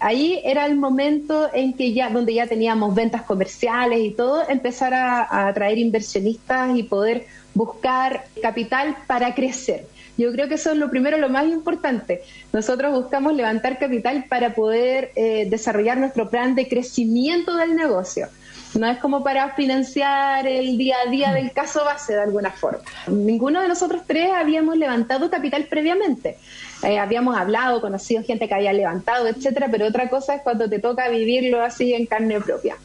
[0.01, 4.95] ahí era el momento en que ya, donde ya teníamos ventas comerciales y todo, empezar
[4.95, 9.87] a atraer inversionistas y poder buscar capital para crecer.
[10.17, 12.23] Yo creo que eso es lo primero, lo más importante.
[12.53, 18.29] Nosotros buscamos levantar capital para poder eh, desarrollar nuestro plan de crecimiento del negocio.
[18.75, 22.81] No es como para financiar el día a día del caso base de alguna forma.
[23.07, 26.37] Ninguno de nosotros tres habíamos levantado capital previamente.
[26.83, 30.79] Eh, habíamos hablado, conocido gente que había levantado, etcétera, pero otra cosa es cuando te
[30.79, 32.77] toca vivirlo así en carne propia.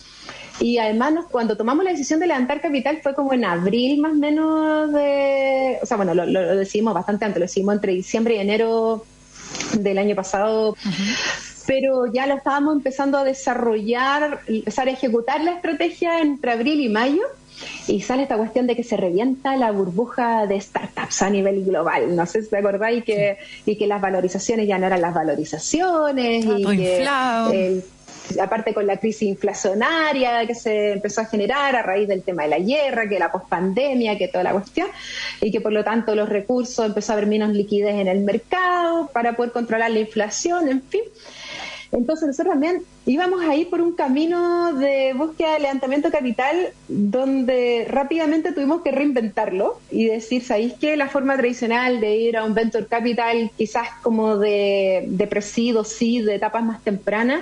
[0.62, 4.16] Y además, cuando tomamos la decisión de levantar capital fue como en abril más o
[4.16, 5.80] menos de...
[5.82, 9.04] O sea, bueno, lo, decidimos bastante antes, lo decidimos entre diciembre y enero
[9.74, 10.76] del año pasado.
[11.66, 16.90] Pero ya lo estábamos empezando a desarrollar, empezar a ejecutar la estrategia entre abril y
[16.90, 17.24] mayo
[17.88, 22.16] y sale esta cuestión de que se revienta la burbuja de startups a nivel global.
[22.16, 26.46] No sé si te acordáis que, y que las valorizaciones ya no eran las valorizaciones
[26.46, 27.84] y que
[28.42, 32.50] aparte con la crisis inflacionaria que se empezó a generar a raíz del tema de
[32.50, 34.88] la guerra, que la pospandemia, que toda la cuestión,
[35.42, 39.10] y que por lo tanto los recursos empezó a haber menos liquidez en el mercado
[39.14, 41.02] para poder controlar la inflación, en fin.
[41.92, 48.54] Entonces nosotros también íbamos ahí por un camino de búsqueda de levantamiento capital donde rápidamente
[48.54, 52.86] tuvimos que reinventarlo y decir, ¿sabéis que la forma tradicional de ir a un venture
[52.86, 57.42] capital quizás como de, de presido, sí, de etapas más tempranas,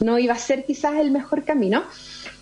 [0.00, 1.82] no iba a ser quizás el mejor camino?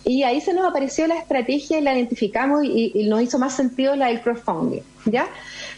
[0.03, 3.55] Y ahí se nos apareció la estrategia y la identificamos y, y nos hizo más
[3.55, 5.27] sentido la del crowdfunding, ¿ya?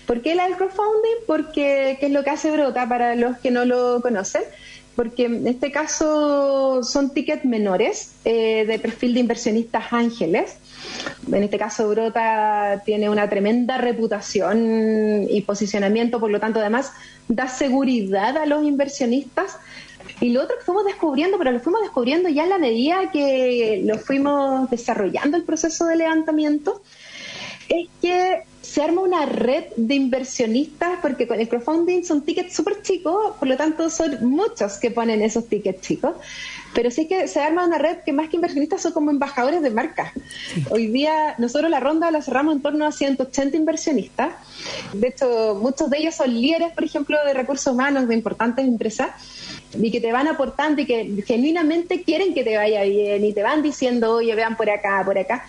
[0.06, 1.26] ¿Por qué la del crowdfunding?
[1.26, 4.44] Porque, ¿qué es lo que hace Brota para los que no lo conocen?
[4.98, 10.58] porque en este caso son tickets menores eh, de perfil de inversionistas ángeles.
[11.32, 16.94] En este caso, Brota tiene una tremenda reputación y posicionamiento, por lo tanto, además,
[17.28, 19.58] da seguridad a los inversionistas.
[20.20, 23.82] Y lo otro que fuimos descubriendo, pero lo fuimos descubriendo ya en la medida que
[23.86, 26.82] lo fuimos desarrollando el proceso de levantamiento,
[27.70, 32.82] es que se arma una red de inversionistas, porque con el crowdfunding son tickets súper
[32.82, 36.16] chicos, por lo tanto son muchos que ponen esos tickets chicos,
[36.74, 39.70] pero sí que se arma una red que más que inversionistas son como embajadores de
[39.70, 40.12] marca.
[40.70, 44.34] Hoy día nosotros la ronda la cerramos en torno a 180 inversionistas,
[44.94, 49.12] de hecho muchos de ellos son líderes, por ejemplo, de recursos humanos de importantes empresas
[49.74, 53.44] y que te van aportando y que genuinamente quieren que te vaya bien y te
[53.44, 55.46] van diciendo, oye, vean por acá, por acá,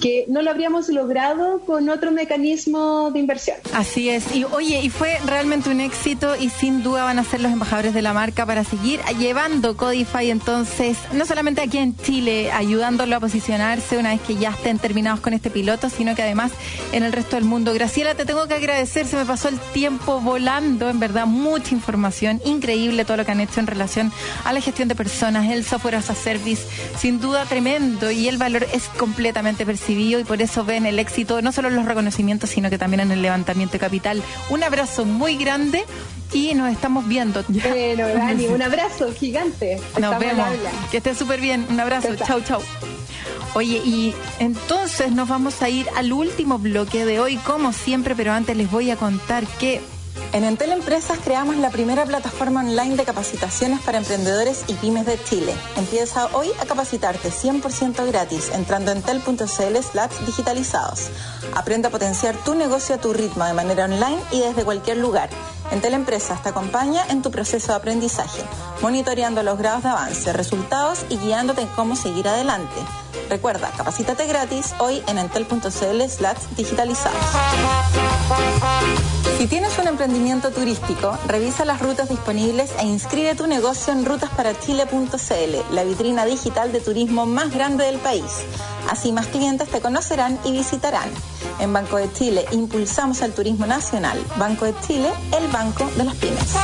[0.00, 3.56] que no lo habríamos logrado con otro mecanismo de inversión.
[3.74, 4.34] Así es.
[4.34, 7.94] Y oye, y fue realmente un éxito y sin duda van a ser los embajadores
[7.94, 13.20] de la marca para seguir llevando Codify entonces, no solamente aquí en Chile, ayudándolo a
[13.20, 16.52] posicionarse una vez que ya estén terminados con este piloto, sino que además
[16.92, 17.74] en el resto del mundo.
[17.74, 22.40] Graciela, te tengo que agradecer, se me pasó el tiempo volando, en verdad, mucha información,
[22.44, 24.12] increíble todo lo que han hecho en relación
[24.44, 26.62] a la gestión de personas, el software as a service,
[26.98, 31.40] sin duda tremendo y el valor es completamente percibido y por eso ven el éxito
[31.40, 34.22] no solo en los reconocimientos, sino que también en el levantamiento de capital.
[34.50, 35.84] Un abrazo muy grande
[36.32, 37.42] y nos estamos viendo.
[37.48, 39.76] Bueno, Dani, un abrazo gigante.
[39.76, 40.48] Nos Estamos vemos.
[40.90, 41.66] Que esté súper bien.
[41.70, 42.14] Un abrazo.
[42.16, 42.60] Chau, chau.
[43.54, 48.32] Oye, y entonces nos vamos a ir al último bloque de hoy, como siempre, pero
[48.32, 49.80] antes les voy a contar que
[50.32, 55.22] En Entel Empresas creamos la primera plataforma online de capacitaciones para emprendedores y pymes de
[55.24, 55.54] Chile.
[55.76, 61.10] Empieza hoy a capacitarte 100% gratis entrando en entel.cl slash digitalizados.
[61.54, 65.30] Aprende a potenciar tu negocio a tu ritmo de manera online y desde cualquier lugar.
[65.70, 68.42] Entel Empresas te acompaña en tu proceso de aprendizaje,
[68.80, 72.74] monitoreando los grados de avance, resultados y guiándote en cómo seguir adelante.
[73.28, 77.18] Recuerda, capacítate gratis hoy en entel.cl slash digitalizados.
[79.36, 85.74] Si tienes un emprendimiento turístico, revisa las rutas disponibles e inscribe tu negocio en rutasparachile.cl,
[85.74, 88.24] la vitrina digital de turismo más grande del país.
[88.88, 91.08] Así más clientes te conocerán y visitarán.
[91.60, 94.18] En Banco de Chile impulsamos el turismo nacional.
[94.36, 96.56] Banco de Chile, el banco de las pymes.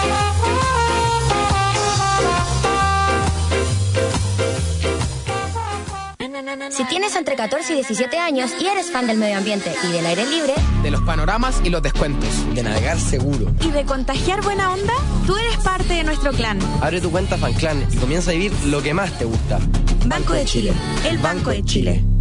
[6.70, 10.06] Si tienes entre 14 y 17 años y eres fan del medio ambiente y del
[10.06, 12.28] aire libre, De los panoramas y los descuentos.
[12.54, 13.52] De navegar seguro.
[13.60, 14.92] ¿Y de contagiar buena onda?
[15.26, 16.58] Tú eres parte de nuestro clan.
[16.80, 19.58] Abre tu cuenta FanClan y comienza a vivir lo que más te gusta.
[20.06, 20.72] Banco de Chile,
[21.08, 22.13] el Banco de Chile.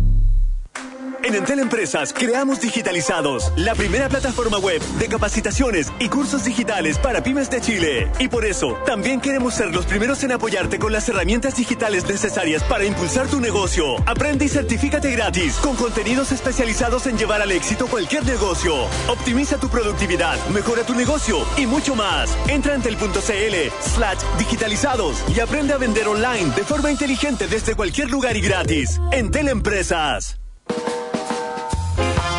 [1.24, 7.24] En Entel Empresas creamos Digitalizados, la primera plataforma web de capacitaciones y cursos digitales para
[7.24, 8.12] pymes de Chile.
[8.20, 12.62] Y por eso, también queremos ser los primeros en apoyarte con las herramientas digitales necesarias
[12.64, 13.96] para impulsar tu negocio.
[14.06, 18.76] Aprende y certifícate gratis con contenidos especializados en llevar al éxito cualquier negocio.
[19.08, 22.38] Optimiza tu productividad, mejora tu negocio y mucho más.
[22.50, 23.56] Entra en tel.cl
[23.96, 29.00] slash digitalizados y aprende a vender online de forma inteligente desde cualquier lugar y gratis.
[29.14, 30.38] Entel Empresas.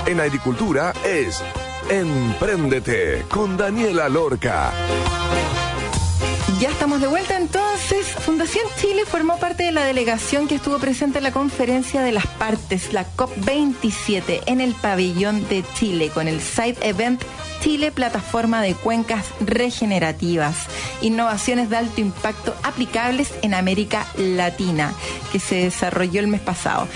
[0.06, 1.42] En agricultura es
[1.88, 4.70] Empréndete con Daniela Lorca.
[6.60, 8.06] Ya estamos de vuelta entonces.
[8.06, 12.26] Fundación Chile formó parte de la delegación que estuvo presente en la conferencia de las
[12.26, 17.22] partes, la COP27, en el pabellón de Chile, con el side event
[17.62, 20.66] Chile Plataforma de Cuencas Regenerativas,
[21.00, 24.92] innovaciones de alto impacto aplicables en América Latina,
[25.32, 26.86] que se desarrolló el mes pasado.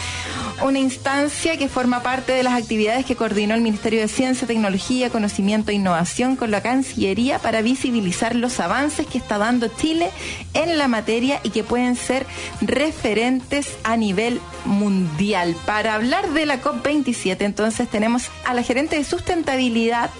[0.60, 5.08] Una instancia que forma parte de las actividades que coordinó el Ministerio de Ciencia, Tecnología,
[5.08, 10.10] Conocimiento e Innovación con la Cancillería para visibilizar los avances que está dando Chile
[10.54, 12.26] en la materia y que pueden ser
[12.60, 15.54] referentes a nivel mundial.
[15.64, 20.10] Para hablar de la COP27, entonces tenemos a la gerente de sustentabilidad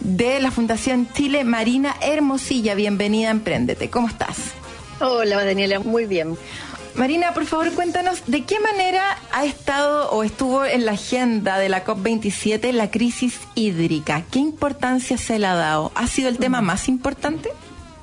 [0.00, 2.74] de la Fundación Chile, Marina Hermosilla.
[2.74, 3.88] Bienvenida a Emprendete.
[3.88, 4.36] ¿Cómo estás?
[4.98, 6.38] Hola, Daniela, muy bien.
[6.96, 11.68] Marina, por favor, cuéntanos de qué manera ha estado o estuvo en la agenda de
[11.68, 14.24] la COP27 la crisis hídrica.
[14.30, 15.92] ¿Qué importancia se le ha dado?
[15.94, 17.50] ¿Ha sido el tema más importante?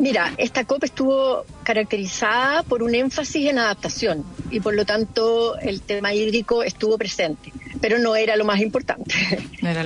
[0.03, 5.81] Mira, esta COP estuvo caracterizada por un énfasis en adaptación y por lo tanto el
[5.81, 9.15] tema hídrico estuvo presente, pero no era lo más importante.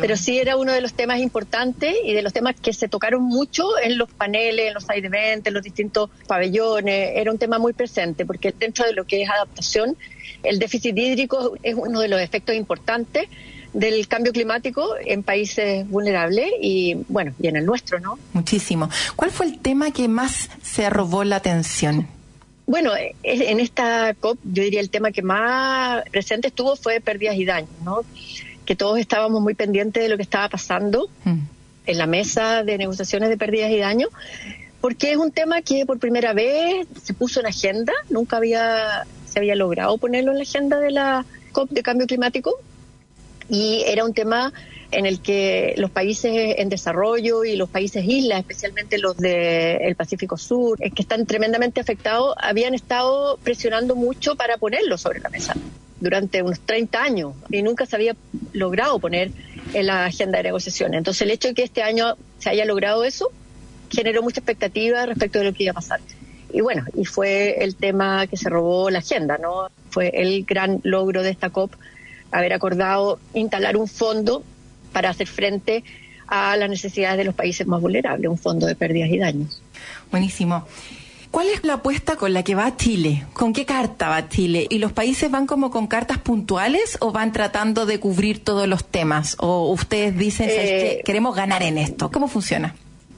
[0.01, 3.21] pero sí era uno de los temas importantes y de los temas que se tocaron
[3.25, 7.11] mucho en los paneles, en los side events, en los distintos pabellones.
[7.13, 9.95] Era un tema muy presente porque dentro de lo que es adaptación,
[10.41, 13.29] el déficit hídrico es uno de los efectos importantes
[13.73, 18.17] del cambio climático en países vulnerables y bueno, y en el nuestro, ¿no?
[18.33, 18.89] Muchísimo.
[19.15, 22.07] ¿Cuál fue el tema que más se robó la atención?
[22.65, 22.91] Bueno,
[23.23, 27.69] en esta COP yo diría el tema que más presente estuvo fue pérdidas y daños,
[27.83, 28.01] ¿no?
[28.65, 31.37] Que todos estábamos muy pendientes de lo que estaba pasando mm.
[31.85, 34.09] en la mesa de negociaciones de pérdidas y daños,
[34.81, 39.39] porque es un tema que por primera vez se puso en agenda, nunca había se
[39.39, 42.59] había logrado ponerlo en la agenda de la COP de cambio climático
[43.49, 44.53] y era un tema
[44.91, 50.37] en el que los países en desarrollo y los países islas, especialmente los del Pacífico
[50.37, 55.55] Sur, que están tremendamente afectados, habían estado presionando mucho para ponerlo sobre la mesa
[55.99, 58.15] durante unos 30 años y nunca se había
[58.53, 59.31] logrado poner
[59.73, 60.97] en la agenda de negociaciones.
[60.99, 63.31] Entonces el hecho de que este año se haya logrado eso
[63.89, 65.99] generó mucha expectativa respecto de lo que iba a pasar.
[66.53, 69.69] Y bueno, y fue el tema que se robó la agenda, ¿no?
[69.89, 71.73] Fue el gran logro de esta COP
[72.31, 74.43] haber acordado instalar un fondo
[74.91, 75.83] para hacer frente
[76.27, 79.61] a las necesidades de los países más vulnerables, un fondo de pérdidas y daños.
[80.11, 80.65] Buenísimo.
[81.31, 83.25] ¿Cuál es la apuesta con la que va Chile?
[83.33, 84.65] ¿Con qué carta va Chile?
[84.69, 88.85] ¿Y los países van como con cartas puntuales o van tratando de cubrir todos los
[88.85, 89.35] temas?
[89.39, 92.09] ¿O ustedes dicen que eh, queremos ganar en esto?
[92.11, 92.75] ¿Cómo funciona?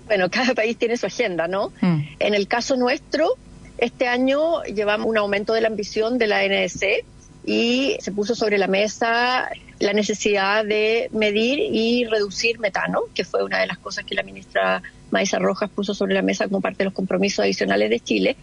[0.08, 1.72] Bueno, cada país tiene su agenda, ¿no?
[1.82, 2.00] Mm.
[2.20, 3.36] En el caso nuestro,
[3.78, 7.06] este año llevamos un aumento de la ambición de la NDC
[7.46, 13.44] y se puso sobre la mesa la necesidad de medir y reducir metano, que fue
[13.44, 16.80] una de las cosas que la ministra Maisa Rojas puso sobre la mesa como parte
[16.80, 18.36] de los compromisos adicionales de Chile.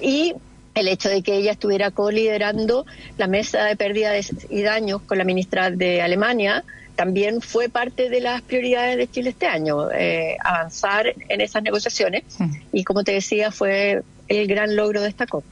[0.00, 0.34] Y
[0.74, 2.84] el hecho de que ella estuviera co-liderando
[3.16, 6.64] la mesa de pérdidas y daños con la ministra de Alemania
[6.96, 12.24] también fue parte de las prioridades de Chile este año, eh, avanzar en esas negociaciones.
[12.72, 15.44] Y como te decía, fue el gran logro de esta COP.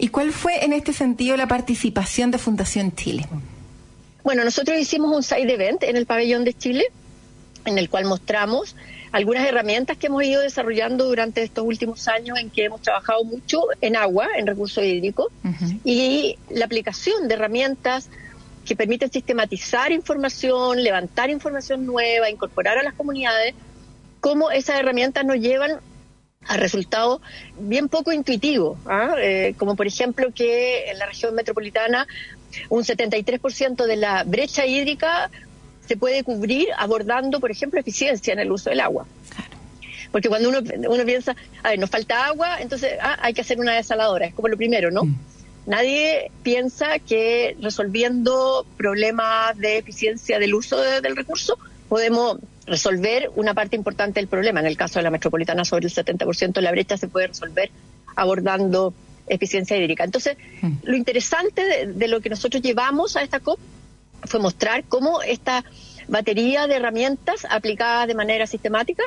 [0.00, 3.26] ¿Y cuál fue en este sentido la participación de Fundación Chile?
[4.24, 6.86] Bueno, nosotros hicimos un side event en el pabellón de Chile,
[7.66, 8.76] en el cual mostramos
[9.12, 13.60] algunas herramientas que hemos ido desarrollando durante estos últimos años en que hemos trabajado mucho
[13.82, 15.26] en agua, en recursos hídricos,
[15.84, 18.08] y la aplicación de herramientas
[18.64, 23.54] que permiten sistematizar información, levantar información nueva, incorporar a las comunidades,
[24.20, 25.80] cómo esas herramientas nos llevan
[26.46, 27.20] a resultados
[27.58, 29.14] bien poco intuitivos, ¿ah?
[29.18, 32.06] eh, como por ejemplo que en la región metropolitana
[32.68, 35.30] un 73% de la brecha hídrica
[35.86, 39.06] se puede cubrir abordando, por ejemplo, eficiencia en el uso del agua.
[40.12, 43.60] Porque cuando uno, uno piensa, a ver, nos falta agua, entonces ah, hay que hacer
[43.60, 45.04] una desaladora, es como lo primero, ¿no?
[45.04, 45.18] Mm.
[45.66, 52.38] Nadie piensa que resolviendo problemas de eficiencia del uso del recurso podemos
[52.70, 54.60] resolver una parte importante del problema.
[54.60, 57.70] En el caso de la metropolitana, sobre el 70% de la brecha se puede resolver
[58.14, 58.94] abordando
[59.26, 60.04] eficiencia hídrica.
[60.04, 60.72] Entonces, mm.
[60.84, 63.58] lo interesante de, lo que nosotros llevamos a esta COP
[64.22, 65.64] fue mostrar cómo esta
[66.08, 69.02] batería de herramientas aplicadas de manera sistemática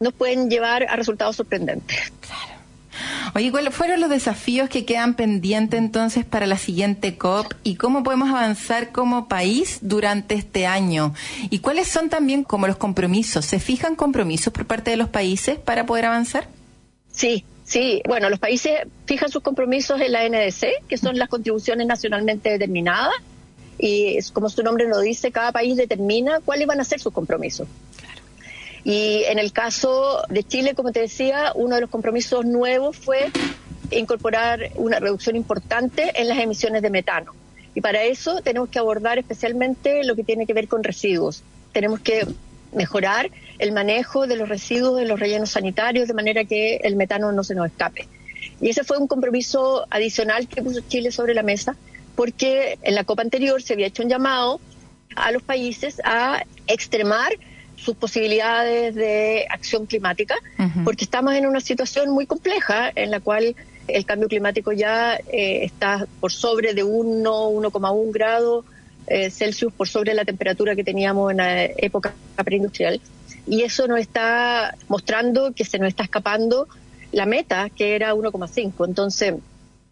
[0.00, 2.12] nos pueden llevar a resultados sorprendentes.
[2.20, 2.51] Claro.
[3.34, 8.02] Oye, ¿cuáles fueron los desafíos que quedan pendientes entonces para la siguiente COP y cómo
[8.02, 11.14] podemos avanzar como país durante este año?
[11.50, 13.44] ¿Y cuáles son también como los compromisos?
[13.44, 16.48] ¿Se fijan compromisos por parte de los países para poder avanzar?
[17.10, 18.02] Sí, sí.
[18.06, 18.72] Bueno, los países
[19.06, 23.14] fijan sus compromisos en la NDC, que son las contribuciones nacionalmente determinadas.
[23.78, 27.66] Y como su nombre lo dice, cada país determina cuáles van a ser sus compromisos.
[28.84, 33.30] Y en el caso de Chile, como te decía, uno de los compromisos nuevos fue
[33.90, 37.32] incorporar una reducción importante en las emisiones de metano.
[37.74, 41.42] Y para eso tenemos que abordar especialmente lo que tiene que ver con residuos.
[41.72, 42.26] Tenemos que
[42.72, 47.32] mejorar el manejo de los residuos de los rellenos sanitarios de manera que el metano
[47.32, 48.08] no se nos escape.
[48.60, 51.76] Y ese fue un compromiso adicional que puso Chile sobre la mesa
[52.16, 54.60] porque en la COPA anterior se había hecho un llamado
[55.16, 57.32] a los países a extremar
[57.82, 60.36] sus posibilidades de acción climática,
[60.84, 63.56] porque estamos en una situación muy compleja en la cual
[63.88, 68.64] el cambio climático ya eh, está por sobre de 1, 1,1 grados
[69.08, 72.14] eh, Celsius, por sobre la temperatura que teníamos en la época
[72.44, 73.00] preindustrial.
[73.46, 76.68] Y eso nos está mostrando que se nos está escapando
[77.10, 78.86] la meta, que era 1,5.
[78.86, 79.34] Entonces,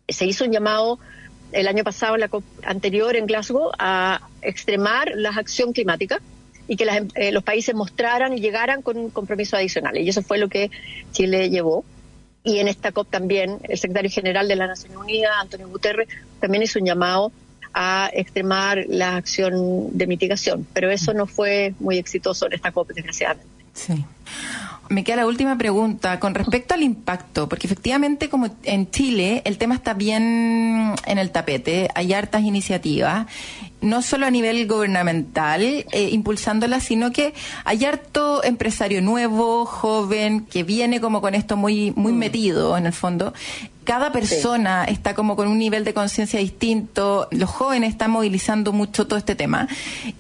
[0.09, 1.01] se hizo un llamado
[1.51, 6.20] el año pasado, en la COP anterior en Glasgow, a extremar la acción climática
[6.70, 9.98] y que eh, los países mostraran y llegaran con un compromiso adicional.
[9.98, 10.70] Y eso fue lo que
[11.10, 11.84] Chile llevó.
[12.44, 16.08] Y en esta COP también el secretario general de la Naciones Unidas, Antonio Guterres,
[16.38, 17.32] también hizo un llamado
[17.74, 22.92] a extremar la acción de mitigación, pero eso no fue muy exitoso en esta COP,
[22.92, 23.50] desgraciadamente.
[23.74, 24.04] Sí.
[24.88, 29.58] Me queda la última pregunta con respecto al impacto, porque efectivamente como en Chile el
[29.58, 33.26] tema está bien en el tapete, hay hartas iniciativas,
[33.81, 40.62] no solo a nivel gubernamental eh, impulsándolas, sino que hay harto empresario nuevo, joven, que
[40.62, 43.33] viene como con esto muy, muy metido en el fondo.
[43.85, 49.07] Cada persona está como con un nivel de conciencia distinto, los jóvenes están movilizando mucho
[49.07, 49.66] todo este tema,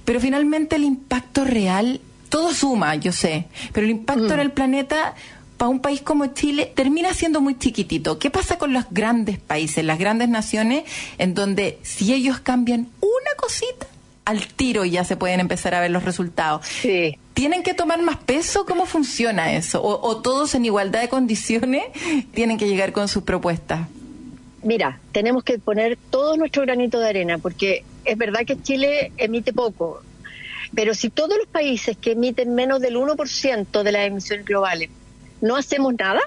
[0.04, 2.00] pero finalmente el impacto real
[2.30, 5.14] todo suma, yo sé, pero el impacto en el planeta
[5.60, 8.18] para un país como Chile termina siendo muy chiquitito.
[8.18, 10.84] ¿Qué pasa con los grandes países, las grandes naciones,
[11.18, 13.86] en donde si ellos cambian una cosita,
[14.24, 16.64] al tiro ya se pueden empezar a ver los resultados?
[16.64, 17.18] Sí.
[17.34, 18.64] ¿Tienen que tomar más peso?
[18.64, 19.82] ¿Cómo funciona eso?
[19.82, 21.82] ¿O, o todos en igualdad de condiciones
[22.32, 23.86] tienen que llegar con sus propuestas?
[24.62, 29.52] Mira, tenemos que poner todo nuestro granito de arena, porque es verdad que Chile emite
[29.52, 30.00] poco,
[30.74, 34.88] pero si todos los países que emiten menos del 1% de las emisiones globales
[35.40, 36.20] no hacemos nada,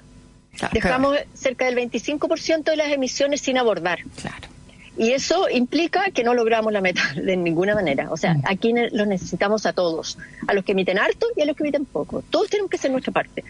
[0.72, 4.00] dejamos cerca del 25% de las emisiones sin abordar.
[4.22, 4.48] Claro.
[4.96, 8.12] Y eso implica que no logramos la meta de ninguna manera.
[8.12, 11.56] O sea, aquí los necesitamos a todos, a los que emiten harto y a los
[11.56, 12.24] que emiten poco.
[12.30, 13.44] Todos tenemos que hacer nuestra parte.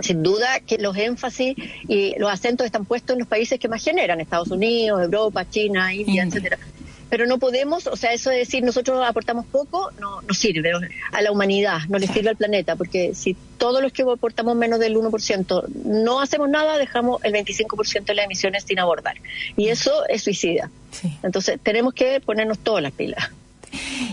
[0.00, 3.84] Sin duda que los énfasis y los acentos están puestos en los países que más
[3.84, 6.58] generan, Estados Unidos, Europa, China, India, etcétera
[7.10, 10.72] pero no podemos, o sea, eso de decir nosotros aportamos poco no, no sirve
[11.12, 14.78] a la humanidad, no le sirve al planeta, porque si todos los que aportamos menos
[14.78, 19.16] del 1% no hacemos nada, dejamos el 25% de las emisiones sin abordar.
[19.56, 20.70] Y eso es suicida.
[21.22, 23.30] Entonces, tenemos que ponernos todas las pilas.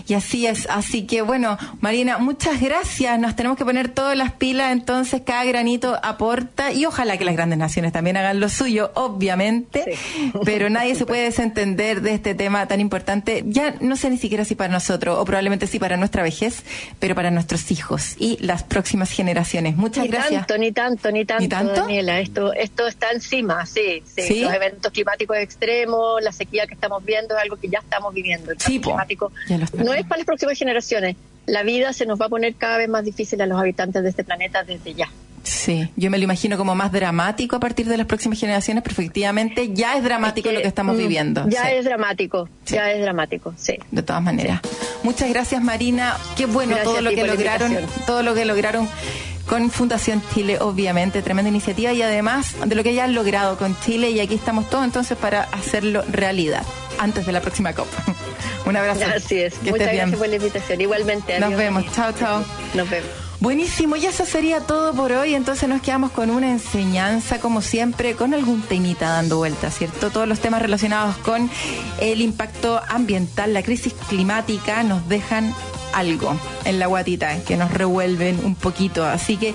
[0.06, 0.66] Y así es.
[0.70, 3.18] Así que bueno, Marina, muchas gracias.
[3.18, 7.34] Nos tenemos que poner todas las pilas, entonces cada granito aporta y ojalá que las
[7.34, 9.98] grandes naciones también hagan lo suyo, obviamente,
[10.44, 13.44] pero nadie se puede desentender de este tema tan importante.
[13.46, 16.62] Ya no sé ni siquiera si para nosotros o probablemente sí para nuestra vejez,
[16.98, 19.76] pero para nuestros hijos y las próximas generaciones.
[19.76, 20.46] Muchas ni gracias.
[20.46, 21.74] Tanto, ni tanto, ni tanto, ¿Ni tanto?
[21.74, 22.20] Daniela.
[22.20, 24.40] Esto, esto está encima, sí, sí, ¿Sí?
[24.40, 28.52] Los eventos climáticos extremos, la sequía que estamos viendo es algo que ya estamos viviendo.
[28.52, 29.32] El cambio climático.
[29.56, 31.16] No es para las próximas generaciones.
[31.46, 34.10] La vida se nos va a poner cada vez más difícil a los habitantes de
[34.10, 35.08] este planeta desde ya.
[35.42, 38.92] Sí, yo me lo imagino como más dramático a partir de las próximas generaciones, pero
[38.92, 41.48] efectivamente ya es dramático lo que estamos mm, viviendo.
[41.48, 41.68] Ya Sí.
[41.76, 43.78] es dramático, ya es dramático, sí.
[43.90, 44.60] de todas maneras.
[45.02, 47.76] Muchas gracias Marina, qué bueno Gracias todo lo que lograron,
[48.06, 48.88] todo lo que lograron
[49.46, 53.74] con Fundación Chile, obviamente, tremenda iniciativa y además de lo que ya han logrado con
[53.80, 56.62] Chile y aquí estamos todos entonces para hacerlo realidad
[56.98, 57.88] antes de la próxima COP.
[58.68, 59.00] Un abrazo.
[59.14, 59.54] Así es.
[59.54, 60.80] Que Muchas gracias por la invitación.
[60.80, 61.40] Igualmente.
[61.40, 61.58] Nos adiós.
[61.58, 61.84] vemos.
[61.92, 62.44] Chao, chao.
[62.74, 63.10] Nos vemos.
[63.40, 65.36] Buenísimo, y eso sería todo por hoy.
[65.36, 70.10] Entonces nos quedamos con una enseñanza, como siempre, con algún temita dando vuelta, ¿cierto?
[70.10, 71.48] Todos los temas relacionados con
[72.00, 75.54] el impacto ambiental, la crisis climática, nos dejan
[75.92, 79.04] algo en la guatita que nos revuelven un poquito.
[79.04, 79.54] Así que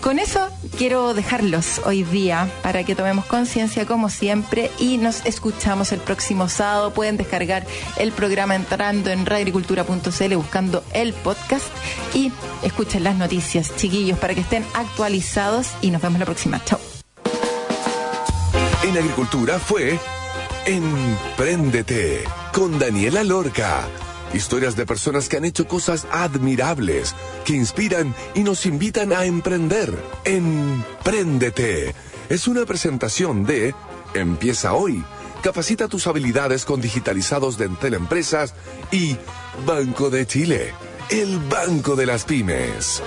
[0.00, 5.92] con eso quiero dejarlos hoy día para que tomemos conciencia como siempre y nos escuchamos
[5.92, 6.92] el próximo sábado.
[6.92, 7.66] Pueden descargar
[7.96, 11.66] el programa entrando en radioagricultura.cl buscando el podcast
[12.12, 12.32] y
[12.62, 16.62] escuchen las noticias, chiquillos, para que estén actualizados y nos vemos la próxima.
[16.64, 16.80] Chao.
[18.82, 19.98] En Agricultura fue
[20.66, 23.86] Empréndete con Daniela Lorca.
[24.34, 27.14] Historias de personas que han hecho cosas admirables,
[27.44, 29.96] que inspiran y nos invitan a emprender.
[30.24, 31.94] Empréndete.
[32.28, 33.74] Es una presentación de
[34.12, 35.04] Empieza hoy.
[35.42, 38.54] Capacita tus habilidades con digitalizados de Entel Empresas
[38.90, 39.16] y
[39.66, 40.72] Banco de Chile,
[41.10, 43.02] el banco de las pymes.